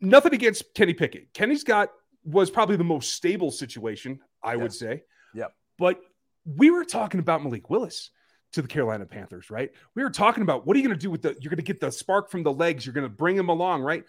nothing 0.00 0.34
against 0.34 0.74
Kenny 0.74 0.94
Pickett. 0.94 1.32
Kenny's 1.34 1.62
got 1.62 1.90
was 2.24 2.50
probably 2.50 2.76
the 2.76 2.84
most 2.84 3.14
stable 3.14 3.50
situation 3.50 4.20
I 4.42 4.56
would 4.56 4.72
say. 4.72 5.02
Yep. 5.34 5.52
But 5.78 6.00
we 6.44 6.70
were 6.70 6.84
talking 6.84 7.20
about 7.20 7.42
Malik 7.42 7.70
Willis 7.70 8.10
to 8.52 8.62
the 8.62 8.68
Carolina 8.68 9.06
Panthers, 9.06 9.50
right? 9.50 9.70
We 9.94 10.02
were 10.02 10.10
talking 10.10 10.42
about 10.42 10.66
what 10.66 10.76
are 10.76 10.80
you 10.80 10.86
going 10.86 10.98
to 10.98 11.02
do 11.02 11.10
with 11.10 11.22
the, 11.22 11.36
you're 11.40 11.50
going 11.50 11.56
to 11.56 11.62
get 11.62 11.80
the 11.80 11.92
spark 11.92 12.30
from 12.30 12.42
the 12.42 12.52
legs, 12.52 12.84
you're 12.84 12.92
going 12.92 13.08
to 13.08 13.14
bring 13.14 13.36
him 13.36 13.48
along, 13.48 13.82
right? 13.82 14.04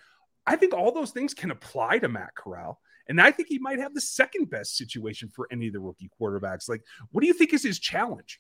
I 0.47 0.55
think 0.55 0.73
all 0.73 0.91
those 0.91 1.11
things 1.11 1.33
can 1.33 1.51
apply 1.51 1.99
to 1.99 2.09
Matt 2.09 2.33
Corral. 2.35 2.79
And 3.07 3.21
I 3.21 3.31
think 3.31 3.49
he 3.49 3.59
might 3.59 3.79
have 3.79 3.93
the 3.93 4.01
second 4.01 4.49
best 4.49 4.77
situation 4.77 5.29
for 5.29 5.47
any 5.51 5.67
of 5.67 5.73
the 5.73 5.79
rookie 5.79 6.09
quarterbacks. 6.19 6.69
Like, 6.69 6.83
what 7.11 7.21
do 7.21 7.27
you 7.27 7.33
think 7.33 7.53
is 7.53 7.63
his 7.63 7.79
challenge? 7.79 8.39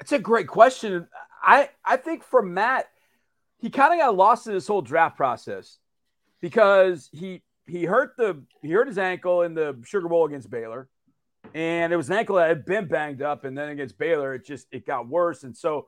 It's 0.00 0.12
a 0.12 0.18
great 0.18 0.48
question. 0.48 1.06
I, 1.42 1.70
I 1.84 1.96
think 1.96 2.24
for 2.24 2.42
Matt, 2.42 2.86
he 3.58 3.70
kind 3.70 3.92
of 3.92 4.00
got 4.00 4.16
lost 4.16 4.46
in 4.46 4.54
this 4.54 4.66
whole 4.66 4.82
draft 4.82 5.16
process 5.16 5.78
because 6.40 7.08
he 7.12 7.42
he 7.66 7.84
hurt 7.84 8.16
the 8.16 8.42
he 8.60 8.70
hurt 8.70 8.88
his 8.88 8.98
ankle 8.98 9.42
in 9.42 9.54
the 9.54 9.78
Sugar 9.84 10.08
Bowl 10.08 10.26
against 10.26 10.50
Baylor, 10.50 10.88
and 11.54 11.92
it 11.92 11.96
was 11.96 12.10
an 12.10 12.16
ankle 12.16 12.36
that 12.36 12.48
had 12.48 12.64
been 12.64 12.86
banged 12.86 13.22
up, 13.22 13.44
and 13.44 13.56
then 13.56 13.68
against 13.68 13.98
Baylor, 13.98 14.34
it 14.34 14.44
just 14.44 14.66
it 14.72 14.86
got 14.86 15.08
worse, 15.08 15.44
and 15.44 15.56
so 15.56 15.86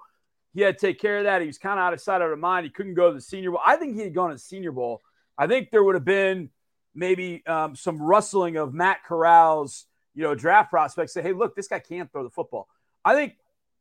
he 0.54 0.60
had 0.60 0.78
to 0.78 0.86
take 0.86 1.00
care 1.00 1.18
of 1.18 1.24
that. 1.24 1.40
He 1.40 1.46
was 1.46 1.58
kind 1.58 1.78
of 1.78 1.84
out 1.84 1.92
of 1.92 2.00
sight, 2.00 2.22
out 2.22 2.30
of 2.30 2.38
mind. 2.38 2.64
He 2.64 2.70
couldn't 2.70 2.94
go 2.94 3.08
to 3.08 3.14
the 3.14 3.20
Senior 3.20 3.50
Bowl. 3.50 3.60
I 3.64 3.76
think 3.76 3.96
he 3.96 4.02
had 4.02 4.14
gone 4.14 4.28
to 4.30 4.36
the 4.36 4.40
Senior 4.40 4.72
Bowl. 4.72 5.02
I 5.36 5.46
think 5.46 5.70
there 5.70 5.82
would 5.82 5.96
have 5.96 6.04
been 6.04 6.50
maybe 6.94 7.44
um, 7.46 7.74
some 7.74 8.00
rustling 8.00 8.56
of 8.56 8.72
Matt 8.72 8.98
Corral's 9.06 9.86
you 10.14 10.22
know 10.22 10.34
draft 10.34 10.70
prospects. 10.70 11.12
Say, 11.12 11.22
hey, 11.22 11.32
look, 11.32 11.56
this 11.56 11.68
guy 11.68 11.80
can't 11.80 12.10
throw 12.10 12.22
the 12.22 12.30
football. 12.30 12.68
I 13.04 13.14
think 13.14 13.34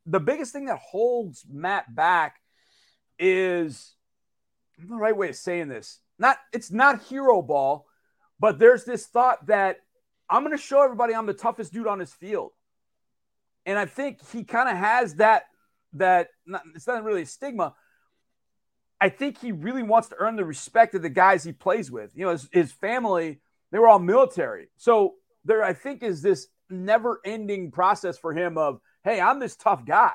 the 0.06 0.20
biggest 0.20 0.52
thing 0.52 0.66
that 0.66 0.80
holds 0.80 1.46
Matt 1.50 1.94
back 1.94 2.38
is 3.20 3.94
the 4.78 4.96
right 4.96 5.16
way 5.16 5.30
of 5.30 5.36
saying 5.36 5.70
this 5.70 6.00
not 6.20 6.38
it's 6.52 6.72
not 6.72 7.04
hero 7.04 7.42
ball, 7.42 7.86
but 8.40 8.60
there's 8.60 8.86
this 8.86 9.06
thought 9.06 9.46
that 9.48 9.78
I'm 10.30 10.44
going 10.44 10.56
to 10.56 10.62
show 10.62 10.84
everybody 10.84 11.14
I'm 11.14 11.26
the 11.26 11.34
toughest 11.34 11.74
dude 11.74 11.88
on 11.88 12.00
this 12.00 12.14
field. 12.14 12.52
And 13.66 13.78
I 13.78 13.86
think 13.86 14.20
he 14.32 14.44
kind 14.44 14.70
of 14.70 14.78
has 14.78 15.16
that 15.16 15.44
that 15.94 16.30
not, 16.46 16.64
it's 16.76 16.88
not 16.88 17.04
really 17.04 17.22
a 17.22 17.26
stigma. 17.26 17.76
I 19.00 19.10
think 19.10 19.40
he 19.40 19.52
really 19.52 19.84
wants 19.84 20.10
to 20.10 20.16
earn 20.18 20.36
the 20.36 20.46
respect 20.46 20.96
of 20.96 21.02
the 21.02 21.10
guys 21.10 21.44
he 21.44 21.52
plays 21.52 21.92
with. 21.92 22.12
You 22.16 22.26
know, 22.26 22.32
his, 22.32 22.50
his 22.52 22.72
family, 22.72 23.42
they 23.72 23.80
were 23.80 23.88
all 23.88 24.00
military. 24.00 24.70
So 24.78 25.16
there 25.44 25.64
I 25.64 25.74
think 25.74 26.04
is 26.04 26.22
this 26.22 26.48
never-ending 26.70 27.72
process 27.72 28.18
for 28.18 28.34
him 28.34 28.58
of, 28.58 28.80
hey, 29.04 29.20
I'm 29.20 29.40
this 29.40 29.56
tough 29.56 29.86
guy. 29.86 30.14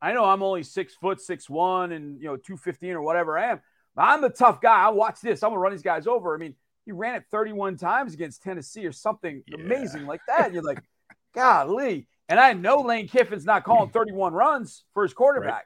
I 0.00 0.12
know 0.12 0.24
I'm 0.24 0.42
only 0.42 0.62
six 0.62 0.94
foot, 0.94 1.20
six 1.20 1.48
one, 1.48 1.92
and 1.92 2.20
you 2.20 2.26
know, 2.26 2.36
215 2.36 2.90
or 2.92 3.02
whatever 3.02 3.38
I 3.38 3.52
am. 3.52 3.60
I'm 3.96 4.22
the 4.22 4.30
tough 4.30 4.60
guy. 4.60 4.86
I 4.86 4.88
watch 4.88 5.20
this. 5.20 5.42
I'm 5.42 5.50
gonna 5.50 5.60
run 5.60 5.72
these 5.72 5.82
guys 5.82 6.06
over. 6.06 6.34
I 6.34 6.38
mean, 6.38 6.54
he 6.84 6.92
ran 6.92 7.14
it 7.14 7.24
31 7.30 7.76
times 7.76 8.14
against 8.14 8.42
Tennessee 8.42 8.86
or 8.86 8.92
something 8.92 9.42
yeah. 9.46 9.56
amazing 9.56 10.06
like 10.06 10.20
that. 10.26 10.46
And 10.46 10.54
you're 10.54 10.62
like, 10.62 10.82
golly. 11.34 12.08
And 12.28 12.40
I 12.40 12.52
know 12.54 12.80
Lane 12.80 13.08
Kiffin's 13.08 13.44
not 13.44 13.64
calling 13.64 13.90
31 13.92 14.32
runs 14.32 14.84
for 14.94 15.02
his 15.02 15.12
quarterback. 15.12 15.52
Right. 15.52 15.64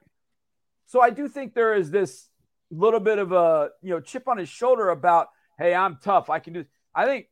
So 0.87 1.00
I 1.00 1.11
do 1.11 1.28
think 1.28 1.54
there 1.54 1.75
is 1.75 1.90
this 1.90 2.28
little 2.71 3.00
bit 3.00 3.18
of 3.18 3.33
a 3.33 3.71
you 3.83 3.90
know 3.90 4.00
chip 4.00 4.28
on 4.28 4.38
his 4.38 4.49
shoulder 4.49 4.90
about, 4.90 5.28
hey, 5.59 5.75
I'm 5.75 5.99
tough. 6.02 6.30
I 6.30 6.38
can 6.38 6.52
do. 6.52 6.64
I 6.95 7.06
think 7.06 7.26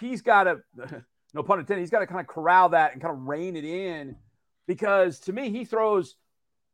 he's 0.00 0.22
got 0.22 0.44
to, 0.44 0.58
no 1.34 1.42
pun 1.42 1.58
intended, 1.58 1.82
he's 1.82 1.90
got 1.90 2.00
to 2.00 2.06
kind 2.06 2.20
of 2.20 2.26
corral 2.26 2.70
that 2.70 2.92
and 2.92 3.00
kind 3.00 3.14
of 3.14 3.26
rein 3.26 3.56
it 3.56 3.64
in 3.64 4.16
because 4.66 5.20
to 5.20 5.32
me, 5.32 5.50
he 5.50 5.64
throws 5.64 6.16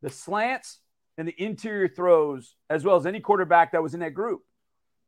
the 0.00 0.10
slants 0.10 0.80
and 1.18 1.28
the 1.28 1.34
interior 1.42 1.88
throws 1.88 2.54
as 2.70 2.84
well 2.84 2.96
as 2.96 3.06
any 3.06 3.20
quarterback 3.20 3.72
that 3.72 3.82
was 3.82 3.94
in 3.94 4.00
that 4.00 4.14
group. 4.14 4.42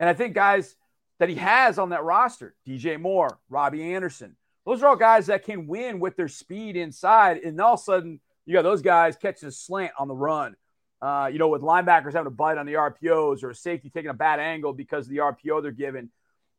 And 0.00 0.08
I 0.08 0.14
think 0.14 0.34
guys 0.34 0.76
that 1.18 1.28
he 1.28 1.37
has 1.37 1.78
on 1.78 1.90
that 1.90 2.04
roster, 2.04 2.54
DJ 2.66 3.00
Moore, 3.00 3.38
Robbie 3.49 3.94
Anderson, 3.94 4.37
those 4.66 4.82
are 4.82 4.88
all 4.88 4.96
guys 4.96 5.26
that 5.26 5.44
can 5.44 5.66
win 5.66 6.00
with 6.00 6.16
their 6.16 6.28
speed 6.28 6.76
inside. 6.76 7.38
And 7.38 7.61
all 7.61 7.75
of 7.75 7.80
a 7.80 7.82
sudden, 7.82 8.20
you 8.46 8.54
got 8.54 8.62
those 8.62 8.82
guys 8.82 9.16
catching 9.16 9.49
a 9.49 9.52
slant 9.52 9.92
on 9.99 10.08
the 10.08 10.14
run. 10.14 10.56
Uh, 11.02 11.28
you 11.30 11.38
know, 11.38 11.49
with 11.49 11.61
linebackers 11.61 12.14
having 12.14 12.28
a 12.28 12.30
bite 12.30 12.56
on 12.56 12.64
the 12.64 12.75
RPOs 12.75 13.42
or 13.42 13.50
a 13.50 13.54
safety 13.54 13.90
taking 13.90 14.11
a 14.11 14.14
bad 14.14 14.40
angle 14.40 14.73
because 14.73 15.04
of 15.04 15.11
the 15.11 15.18
RPO 15.18 15.62
they're 15.62 15.70
given 15.70 16.11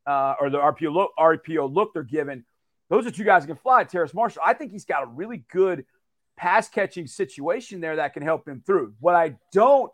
uh, 0.06 0.34
or 0.40 0.50
the 0.50 0.58
RPO 0.58 0.92
look, 0.92 1.12
RPO 1.18 1.72
look 1.74 1.92
they're 1.92 2.04
given. 2.04 2.44
Those 2.88 3.06
are 3.06 3.10
two 3.10 3.24
guys 3.24 3.42
that 3.42 3.48
can 3.48 3.56
fly. 3.56 3.82
Terrace 3.84 4.14
Marshall, 4.14 4.42
I 4.44 4.54
think 4.54 4.70
he's 4.70 4.84
got 4.84 5.02
a 5.02 5.06
really 5.06 5.44
good 5.50 5.84
pass 6.36 6.68
catching 6.68 7.06
situation 7.06 7.80
there 7.80 7.96
that 7.96 8.14
can 8.14 8.22
help 8.22 8.46
him 8.46 8.62
through. 8.64 8.94
What 9.00 9.14
I 9.14 9.36
don't 9.52 9.92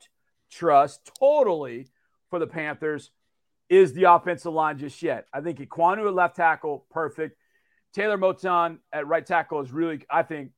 trust 0.50 1.11
totally 1.18 1.88
for 2.30 2.38
the 2.38 2.46
Panthers 2.46 3.11
is 3.68 3.92
the 3.92 4.04
offensive 4.04 4.52
line 4.52 4.78
just 4.78 5.02
yet. 5.02 5.26
I 5.32 5.40
think 5.40 5.58
Ekwonu 5.58 6.06
at 6.06 6.14
left 6.14 6.37
tackle, 6.37 6.87
perfect. 6.90 7.38
Taylor 7.94 8.18
Moton 8.18 8.78
at 8.92 9.06
right 9.06 9.25
tackle 9.25 9.61
is 9.61 9.72
really, 9.72 10.04
I 10.11 10.22
think, 10.22 10.50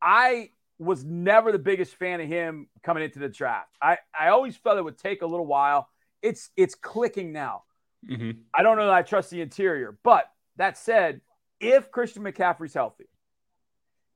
I 0.00 0.50
was 0.78 1.04
never 1.04 1.50
the 1.50 1.58
biggest 1.58 1.94
fan 1.96 2.20
of 2.20 2.28
him 2.28 2.68
coming 2.82 3.02
into 3.02 3.18
the 3.18 3.28
draft. 3.28 3.70
I, 3.82 3.98
I 4.18 4.28
always 4.28 4.56
felt 4.56 4.78
it 4.78 4.84
would 4.84 4.98
take 4.98 5.22
a 5.22 5.26
little 5.26 5.46
while. 5.46 5.88
It's 6.22 6.50
it's 6.56 6.74
clicking 6.74 7.32
now. 7.32 7.62
Mm-hmm. 8.08 8.40
I 8.54 8.62
don't 8.62 8.76
know 8.76 8.86
that 8.86 8.94
I 8.94 9.02
trust 9.02 9.30
the 9.30 9.40
interior, 9.40 9.98
but 10.04 10.24
that 10.56 10.78
said, 10.78 11.20
if 11.60 11.90
Christian 11.90 12.22
McCaffrey's 12.22 12.74
healthy, 12.74 13.08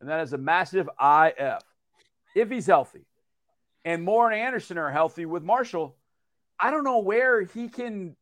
and 0.02 0.11
that 0.11 0.21
is 0.21 0.32
a 0.32 0.38
massive 0.38 0.88
IF. 1.00 1.62
If 2.35 2.50
he's 2.50 2.66
healthy, 2.66 3.06
and 3.85 4.02
Moore 4.02 4.30
and 4.30 4.38
Anderson 4.38 4.76
are 4.78 4.90
healthy 4.90 5.26
with 5.26 5.44
Marshall, 5.44 5.97
I 6.59 6.71
don't 6.71 6.85
know 6.85 6.99
where 6.99 7.42
he 7.42 7.68
can. 7.68 8.16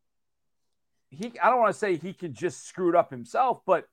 He, 1.09 1.33
I 1.41 1.49
don't 1.49 1.59
want 1.59 1.73
to 1.73 1.79
say 1.79 1.97
he 1.97 2.13
can 2.13 2.33
just 2.33 2.67
screw 2.67 2.89
it 2.89 2.95
up 2.95 3.09
himself, 3.09 3.61
but 3.65 3.87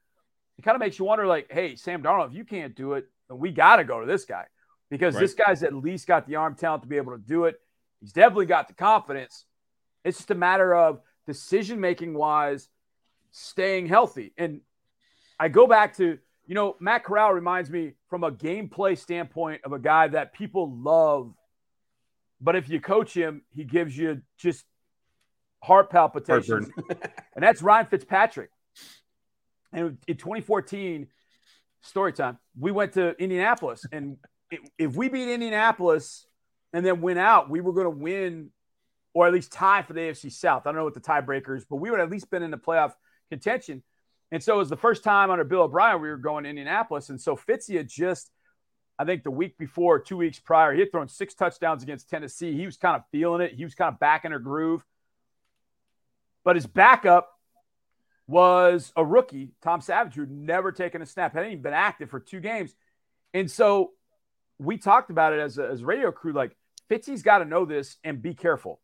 it 0.58 0.62
kind 0.62 0.74
of 0.74 0.80
makes 0.80 0.98
you 0.98 1.06
wonder, 1.06 1.26
like, 1.26 1.50
hey, 1.50 1.76
Sam 1.76 2.02
Darnold, 2.02 2.28
if 2.28 2.34
you 2.34 2.44
can't 2.44 2.76
do 2.76 2.92
it, 2.92 3.06
then 3.28 3.38
we 3.38 3.50
got 3.50 3.76
to 3.76 3.84
go 3.84 4.00
to 4.00 4.06
this 4.06 4.24
guy 4.24 4.44
because 4.90 5.14
right. 5.14 5.20
this 5.20 5.34
guy's 5.34 5.62
at 5.62 5.74
least 5.74 6.06
got 6.06 6.26
the 6.26 6.36
arm 6.36 6.54
talent 6.54 6.82
to 6.82 6.88
be 6.88 6.96
able 6.96 7.12
to 7.12 7.22
do 7.22 7.44
it. 7.44 7.60
He's 8.00 8.12
definitely 8.12 8.46
got 8.46 8.68
the 8.68 8.74
confidence. 8.74 9.44
It's 10.04 10.18
just 10.18 10.30
a 10.30 10.34
matter 10.34 10.74
of 10.74 11.00
decision 11.26 11.80
making 11.80 12.14
wise, 12.14 12.68
staying 13.30 13.86
healthy. 13.86 14.32
And 14.36 14.60
I 15.40 15.48
go 15.48 15.66
back 15.66 15.96
to 15.96 16.18
you 16.48 16.54
know, 16.54 16.76
Matt 16.80 17.04
Corral 17.04 17.32
reminds 17.32 17.68
me 17.68 17.92
from 18.08 18.24
a 18.24 18.32
gameplay 18.32 18.96
standpoint 18.96 19.60
of 19.64 19.72
a 19.72 19.78
guy 19.78 20.08
that 20.08 20.32
people 20.32 20.74
love, 20.74 21.34
but 22.40 22.56
if 22.56 22.70
you 22.70 22.80
coach 22.80 23.12
him, 23.12 23.42
he 23.54 23.64
gives 23.64 23.96
you 23.96 24.22
just 24.38 24.64
heart 25.62 25.90
palpitations. 25.90 26.70
and 26.88 27.44
that's 27.44 27.60
Ryan 27.60 27.86
Fitzpatrick. 27.86 28.48
And 29.74 29.98
in 30.08 30.16
2014, 30.16 31.08
story 31.82 32.14
time, 32.14 32.38
we 32.58 32.72
went 32.72 32.94
to 32.94 33.10
Indianapolis. 33.22 33.84
And 33.92 34.16
if 34.78 34.96
we 34.96 35.10
beat 35.10 35.30
Indianapolis 35.30 36.26
and 36.72 36.84
then 36.84 37.02
went 37.02 37.18
out, 37.18 37.50
we 37.50 37.60
were 37.60 37.74
going 37.74 37.84
to 37.84 37.90
win 37.90 38.50
or 39.12 39.26
at 39.26 39.34
least 39.34 39.52
tie 39.52 39.82
for 39.82 39.92
the 39.92 40.00
AFC 40.00 40.32
South. 40.32 40.66
I 40.66 40.70
don't 40.70 40.76
know 40.76 40.84
what 40.84 40.94
the 40.94 41.00
tiebreakers, 41.00 41.64
but 41.68 41.76
we 41.76 41.90
would 41.90 42.00
at 42.00 42.10
least 42.10 42.30
been 42.30 42.42
in 42.42 42.50
the 42.50 42.56
playoff 42.56 42.92
contention. 43.28 43.82
And 44.30 44.42
so 44.42 44.54
it 44.54 44.58
was 44.58 44.68
the 44.68 44.76
first 44.76 45.02
time 45.02 45.30
under 45.30 45.44
Bill 45.44 45.62
O'Brien 45.62 46.02
we 46.02 46.08
were 46.08 46.16
going 46.16 46.44
to 46.44 46.50
Indianapolis. 46.50 47.08
And 47.08 47.20
so 47.20 47.36
Fitzy 47.36 47.76
had 47.76 47.88
just, 47.88 48.30
I 48.98 49.04
think 49.04 49.22
the 49.22 49.30
week 49.30 49.56
before, 49.56 49.98
two 49.98 50.16
weeks 50.16 50.38
prior, 50.38 50.72
he 50.72 50.80
had 50.80 50.92
thrown 50.92 51.08
six 51.08 51.34
touchdowns 51.34 51.82
against 51.82 52.10
Tennessee. 52.10 52.52
He 52.52 52.66
was 52.66 52.76
kind 52.76 52.96
of 52.96 53.02
feeling 53.10 53.40
it. 53.40 53.54
He 53.54 53.64
was 53.64 53.74
kind 53.74 53.92
of 53.92 53.98
back 53.98 54.24
in 54.24 54.32
a 54.32 54.38
groove. 54.38 54.84
But 56.44 56.56
his 56.56 56.66
backup 56.66 57.30
was 58.26 58.92
a 58.96 59.04
rookie, 59.04 59.52
Tom 59.62 59.80
Savage, 59.80 60.14
who'd 60.14 60.30
never 60.30 60.72
taken 60.72 61.00
a 61.00 61.06
snap, 61.06 61.32
hadn't 61.32 61.52
even 61.52 61.62
been 61.62 61.72
active 61.72 62.10
for 62.10 62.20
two 62.20 62.40
games. 62.40 62.74
And 63.32 63.50
so 63.50 63.92
we 64.58 64.76
talked 64.76 65.10
about 65.10 65.32
it 65.32 65.40
as 65.40 65.58
a, 65.58 65.66
as 65.66 65.82
radio 65.82 66.12
crew 66.12 66.32
like, 66.32 66.54
Fitzy's 66.90 67.22
got 67.22 67.38
to 67.38 67.44
know 67.44 67.64
this 67.64 67.98
and 68.02 68.20
be 68.22 68.34
careful. 68.34 68.80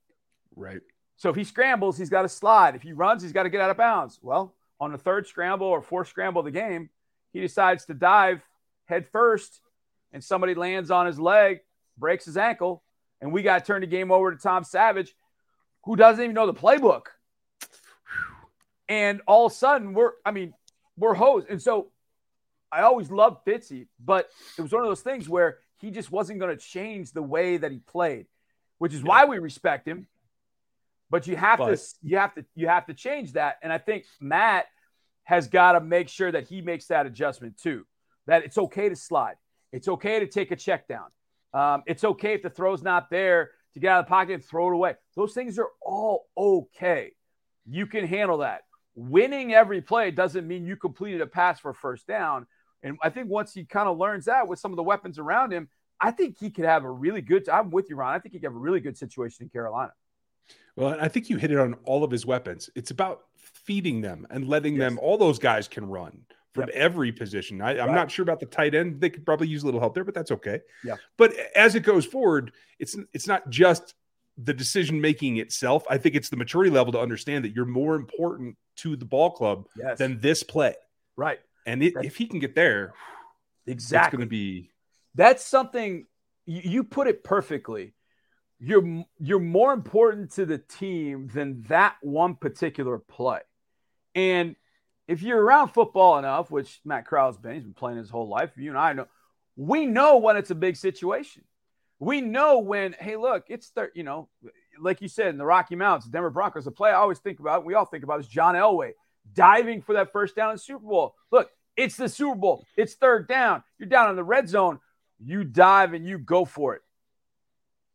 Right. 0.54 0.80
So 1.16 1.30
if 1.30 1.36
he 1.36 1.44
scrambles, 1.44 1.96
he's 1.96 2.10
got 2.10 2.22
to 2.22 2.28
slide. 2.28 2.74
If 2.74 2.82
he 2.82 2.92
runs, 2.92 3.22
he's 3.22 3.32
got 3.32 3.44
to 3.44 3.50
get 3.50 3.60
out 3.60 3.70
of 3.70 3.76
bounds. 3.76 4.18
Well, 4.22 4.54
on 4.84 4.92
the 4.92 4.98
third 4.98 5.26
scramble 5.26 5.66
or 5.66 5.82
fourth 5.82 6.08
scramble 6.08 6.40
of 6.40 6.44
the 6.44 6.50
game, 6.50 6.90
he 7.32 7.40
decides 7.40 7.86
to 7.86 7.94
dive 7.94 8.42
head 8.84 9.06
first, 9.08 9.60
and 10.12 10.22
somebody 10.22 10.54
lands 10.54 10.90
on 10.90 11.06
his 11.06 11.18
leg, 11.18 11.60
breaks 11.96 12.26
his 12.26 12.36
ankle, 12.36 12.82
and 13.20 13.32
we 13.32 13.42
got 13.42 13.58
to 13.58 13.64
turn 13.64 13.80
the 13.80 13.86
game 13.86 14.12
over 14.12 14.30
to 14.30 14.36
Tom 14.36 14.62
Savage, 14.62 15.14
who 15.84 15.96
doesn't 15.96 16.22
even 16.22 16.34
know 16.34 16.46
the 16.46 16.54
playbook. 16.54 17.06
And 18.88 19.22
all 19.26 19.46
of 19.46 19.52
a 19.52 19.54
sudden, 19.54 19.94
we're, 19.94 20.12
I 20.24 20.30
mean, 20.30 20.52
we're 20.96 21.14
hosed. 21.14 21.48
And 21.48 21.60
so 21.60 21.88
I 22.70 22.82
always 22.82 23.10
loved 23.10 23.46
Fitzy, 23.46 23.86
but 24.04 24.28
it 24.58 24.62
was 24.62 24.72
one 24.72 24.82
of 24.82 24.88
those 24.88 25.00
things 25.00 25.28
where 25.28 25.58
he 25.78 25.90
just 25.90 26.12
wasn't 26.12 26.38
going 26.40 26.56
to 26.56 26.62
change 26.62 27.12
the 27.12 27.22
way 27.22 27.56
that 27.56 27.72
he 27.72 27.78
played, 27.78 28.26
which 28.78 28.92
is 28.92 29.02
why 29.02 29.24
we 29.24 29.38
respect 29.38 29.88
him. 29.88 30.06
But 31.10 31.26
you 31.26 31.36
have 31.36 31.58
but, 31.58 31.76
to, 31.76 31.82
you 32.02 32.18
have 32.18 32.34
to, 32.34 32.44
you 32.54 32.68
have 32.68 32.86
to 32.86 32.94
change 32.94 33.32
that. 33.32 33.58
And 33.62 33.72
I 33.72 33.78
think 33.78 34.04
Matt 34.20 34.66
has 35.25 35.49
got 35.49 35.73
to 35.73 35.81
make 35.81 36.09
sure 36.09 36.31
that 36.31 36.47
he 36.47 36.61
makes 36.61 36.87
that 36.87 37.07
adjustment 37.07 37.59
too. 37.59 37.87
That 38.26 38.45
it's 38.45 38.59
okay 38.59 38.88
to 38.88 38.97
slide. 38.97 39.37
It's 39.73 39.88
okay 39.88 40.21
to 40.21 40.26
take 40.26 40.50
a 40.50 40.57
check 40.57 40.87
down. 40.87 41.07
Um, 41.52 41.83
it's 41.87 42.04
okay 42.04 42.35
if 42.35 42.43
the 42.43 42.50
throw's 42.50 42.83
not 42.83 43.11
there 43.11 43.50
to 43.75 43.81
get 43.81 43.90
out 43.90 44.00
of 44.00 44.07
the 44.07 44.11
pocket 44.11 44.35
and 44.35 44.45
throw 44.45 44.69
it 44.69 44.75
away. 44.75 44.95
Those 45.16 45.35
things 45.35 45.59
are 45.59 45.69
all 45.83 46.26
okay. 46.37 47.12
You 47.66 47.87
can 47.87 48.07
handle 48.07 48.38
that. 48.38 48.62
Winning 48.95 49.52
every 49.52 49.83
play 49.83 50.11
doesn't 50.11 50.47
mean 50.47 50.64
you 50.64 50.76
completed 50.76 51.21
a 51.21 51.26
pass 51.26 51.61
for 51.61 51.73
first 51.73 52.07
down. 52.07 52.47
And 52.83 52.97
I 53.02 53.11
think 53.11 53.28
once 53.28 53.52
he 53.52 53.64
kind 53.64 53.88
of 53.88 53.99
learns 53.99 54.26
that 54.26 54.47
with 54.47 54.59
some 54.59 54.73
of 54.73 54.76
the 54.76 54.83
weapons 54.83 55.19
around 55.19 55.52
him, 55.52 55.69
I 56.00 56.11
think 56.11 56.37
he 56.38 56.50
could 56.50 56.66
have 56.66 56.85
a 56.85 56.90
really 56.90 57.23
good. 57.23 57.49
I'm 57.49 57.71
with 57.71 57.88
you, 57.88 57.97
Ron. 57.97 58.14
I 58.14 58.19
think 58.19 58.35
he 58.35 58.38
could 58.38 58.47
have 58.47 58.57
a 58.57 58.59
really 58.59 58.81
good 58.81 58.97
situation 58.97 59.45
in 59.45 59.49
Carolina. 59.49 59.93
Well, 60.76 60.96
I 61.00 61.08
think 61.08 61.30
you 61.30 61.36
hit 61.36 61.50
it 61.50 61.58
on 61.58 61.74
all 61.84 62.02
of 62.02 62.10
his 62.10 62.26
weapons. 62.26 62.68
It's 62.74 62.90
about 62.90 63.22
feeding 63.36 64.00
them 64.00 64.26
and 64.30 64.48
letting 64.48 64.74
yes. 64.74 64.80
them. 64.80 64.98
All 65.00 65.16
those 65.16 65.38
guys 65.38 65.68
can 65.68 65.86
run 65.86 66.24
from 66.52 66.68
yep. 66.68 66.76
every 66.76 67.12
position. 67.12 67.60
I, 67.60 67.72
am 67.72 67.88
right. 67.88 67.94
not 67.94 68.10
sure 68.10 68.22
about 68.22 68.40
the 68.40 68.46
tight 68.46 68.74
end. 68.74 69.00
They 69.00 69.10
could 69.10 69.24
probably 69.26 69.48
use 69.48 69.62
a 69.62 69.66
little 69.66 69.80
help 69.80 69.94
there, 69.94 70.04
but 70.04 70.14
that's 70.14 70.30
okay. 70.32 70.60
Yeah. 70.84 70.96
But 71.16 71.34
as 71.54 71.74
it 71.74 71.80
goes 71.80 72.06
forward, 72.06 72.52
it's 72.78 72.96
it's 73.12 73.26
not 73.26 73.50
just 73.50 73.94
the 74.38 74.54
decision 74.54 75.00
making 75.00 75.36
itself. 75.36 75.84
I 75.88 75.98
think 75.98 76.14
it's 76.14 76.28
the 76.28 76.36
maturity 76.36 76.70
level 76.70 76.92
to 76.92 77.00
understand 77.00 77.44
that 77.44 77.54
you're 77.54 77.64
more 77.64 77.94
important 77.94 78.56
to 78.76 78.96
the 78.96 79.04
ball 79.04 79.30
club 79.30 79.66
yes. 79.76 79.98
than 79.98 80.20
this 80.20 80.42
play. 80.42 80.74
Right. 81.16 81.38
And 81.66 81.82
it, 81.82 81.94
if 82.02 82.16
he 82.16 82.26
can 82.26 82.40
get 82.40 82.54
there, 82.54 82.92
exactly, 83.66 84.06
it's 84.06 84.10
going 84.10 84.20
to 84.20 84.26
be. 84.26 84.70
That's 85.14 85.44
something 85.44 86.06
you, 86.46 86.62
you 86.64 86.84
put 86.84 87.06
it 87.06 87.24
perfectly. 87.24 87.94
You're 88.61 89.04
you're 89.18 89.40
more 89.40 89.73
important 89.73 90.32
to 90.32 90.46
the 90.46 90.58
team 90.58 91.28
than 91.32 91.62
that 91.64 91.96
one 92.02 92.37
particular 92.37 92.99
play. 92.99 93.40
And 94.14 94.56
if 95.06 95.23
you're 95.23 95.40
around 95.40 95.68
football 95.68 96.18
enough, 96.18 96.50
which 96.50 96.80
Matt 96.84 97.06
Corral's 97.06 97.37
been, 97.37 97.54
he's 97.54 97.64
been 97.64 97.75
playing 97.75 97.99
his 97.99 98.11
whole 98.11 98.28
life. 98.28 98.52
You 98.56 98.70
and 98.70 98.78
I 98.78 98.92
know, 98.92 99.06
we 99.56 99.87
know 99.87 100.18
when 100.18 100.37
it's 100.37 100.50
a 100.50 100.54
big 100.54 100.76
situation. 100.76 101.42
We 101.99 102.20
know 102.20 102.58
when, 102.58 102.94
hey, 102.99 103.16
look, 103.16 103.44
it's 103.49 103.70
the, 103.70 103.90
you 103.94 104.02
know, 104.02 104.28
like 104.80 105.00
you 105.00 105.08
said 105.08 105.28
in 105.28 105.38
the 105.38 105.44
Rocky 105.44 105.76
Mountains, 105.76 106.11
Denver 106.11 106.30
Broncos, 106.30 106.64
the 106.64 106.70
play 106.70 106.90
I 106.90 106.94
always 106.94 107.18
think 107.18 107.38
about, 107.38 107.64
we 107.64 107.75
all 107.75 107.84
think 107.84 108.04
about 108.04 108.20
is 108.20 108.28
John 108.28 108.54
Elway 108.54 108.92
diving 109.32 109.82
for 109.82 109.94
that 109.94 110.12
first 110.12 110.37
down 110.37 110.50
in 110.52 110.58
Super 110.58 110.87
Bowl. 110.87 111.14
Look, 111.30 111.50
it's 111.76 111.96
the 111.96 112.08
Super 112.08 112.37
Bowl. 112.37 112.66
It's 112.76 112.94
third 112.94 113.28
down. 113.28 113.62
You're 113.78 113.88
down 113.88 114.11
in 114.11 114.16
the 114.16 114.25
red 114.25 114.49
zone. 114.49 114.80
You 115.18 115.44
dive 115.44 115.92
and 115.92 116.06
you 116.06 116.18
go 116.18 116.44
for 116.44 116.75
it. 116.75 116.82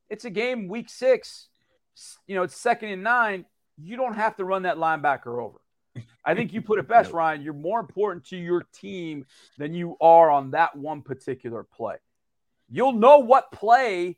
It's 0.10 0.26
a 0.26 0.30
game 0.30 0.67
week 0.67 0.89
six. 0.89 1.48
You 2.28 2.36
know, 2.36 2.43
it's 2.43 2.56
second 2.56 2.89
and 2.89 3.04
nine. 3.04 3.45
You 3.78 3.98
don't 3.98 4.15
have 4.15 4.36
to 4.38 4.45
run 4.45 4.63
that 4.63 4.78
linebacker 4.78 5.41
over. 5.41 5.60
I 6.26 6.36
think 6.36 6.54
you 6.54 6.62
put 6.62 6.80
it 6.80 6.88
best, 6.88 7.12
Ryan. 7.12 7.41
You're 7.41 7.54
more 7.54 7.80
important 7.80 8.26
to 8.26 8.38
your 8.38 8.63
team 8.74 9.26
than 9.58 9.74
you 9.74 9.98
are 10.02 10.30
on 10.30 10.52
that 10.52 10.76
one 10.76 11.02
particular 11.02 11.63
play. 11.63 11.95
You'll 12.69 12.93
know 12.93 13.19
what 13.19 13.52
play 13.52 14.17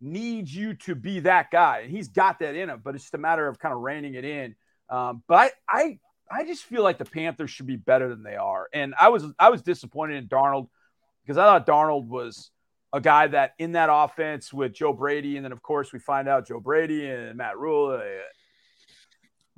needs 0.00 0.54
you 0.54 0.74
to 0.74 0.94
be 0.94 1.20
that 1.20 1.50
guy, 1.50 1.80
and 1.80 1.90
he's 1.90 2.08
got 2.08 2.38
that 2.38 2.54
in 2.54 2.70
him. 2.70 2.80
But 2.82 2.94
it's 2.94 3.04
just 3.04 3.14
a 3.14 3.18
matter 3.18 3.46
of 3.48 3.58
kind 3.58 3.74
of 3.74 3.80
reining 3.80 4.14
it 4.14 4.24
in. 4.24 4.54
Um, 4.88 5.22
but 5.26 5.52
I, 5.68 5.98
I, 6.30 6.40
I 6.40 6.44
just 6.44 6.64
feel 6.64 6.82
like 6.82 6.98
the 6.98 7.04
Panthers 7.04 7.50
should 7.50 7.66
be 7.66 7.76
better 7.76 8.08
than 8.08 8.22
they 8.22 8.36
are, 8.36 8.68
and 8.72 8.94
I 8.98 9.08
was, 9.08 9.24
I 9.38 9.50
was 9.50 9.62
disappointed 9.62 10.16
in 10.16 10.28
Darnold 10.28 10.68
because 11.24 11.38
I 11.38 11.44
thought 11.44 11.66
Darnold 11.66 12.06
was 12.06 12.50
a 12.92 13.00
guy 13.00 13.26
that 13.26 13.54
in 13.58 13.72
that 13.72 13.90
offense 13.92 14.52
with 14.52 14.72
Joe 14.72 14.92
Brady, 14.92 15.36
and 15.36 15.44
then 15.44 15.52
of 15.52 15.62
course 15.62 15.92
we 15.92 15.98
find 15.98 16.28
out 16.28 16.46
Joe 16.46 16.60
Brady 16.60 17.08
and 17.08 17.36
Matt 17.36 17.58
Rhule. 17.58 17.92
I 17.92 17.98
mean, 17.98 18.08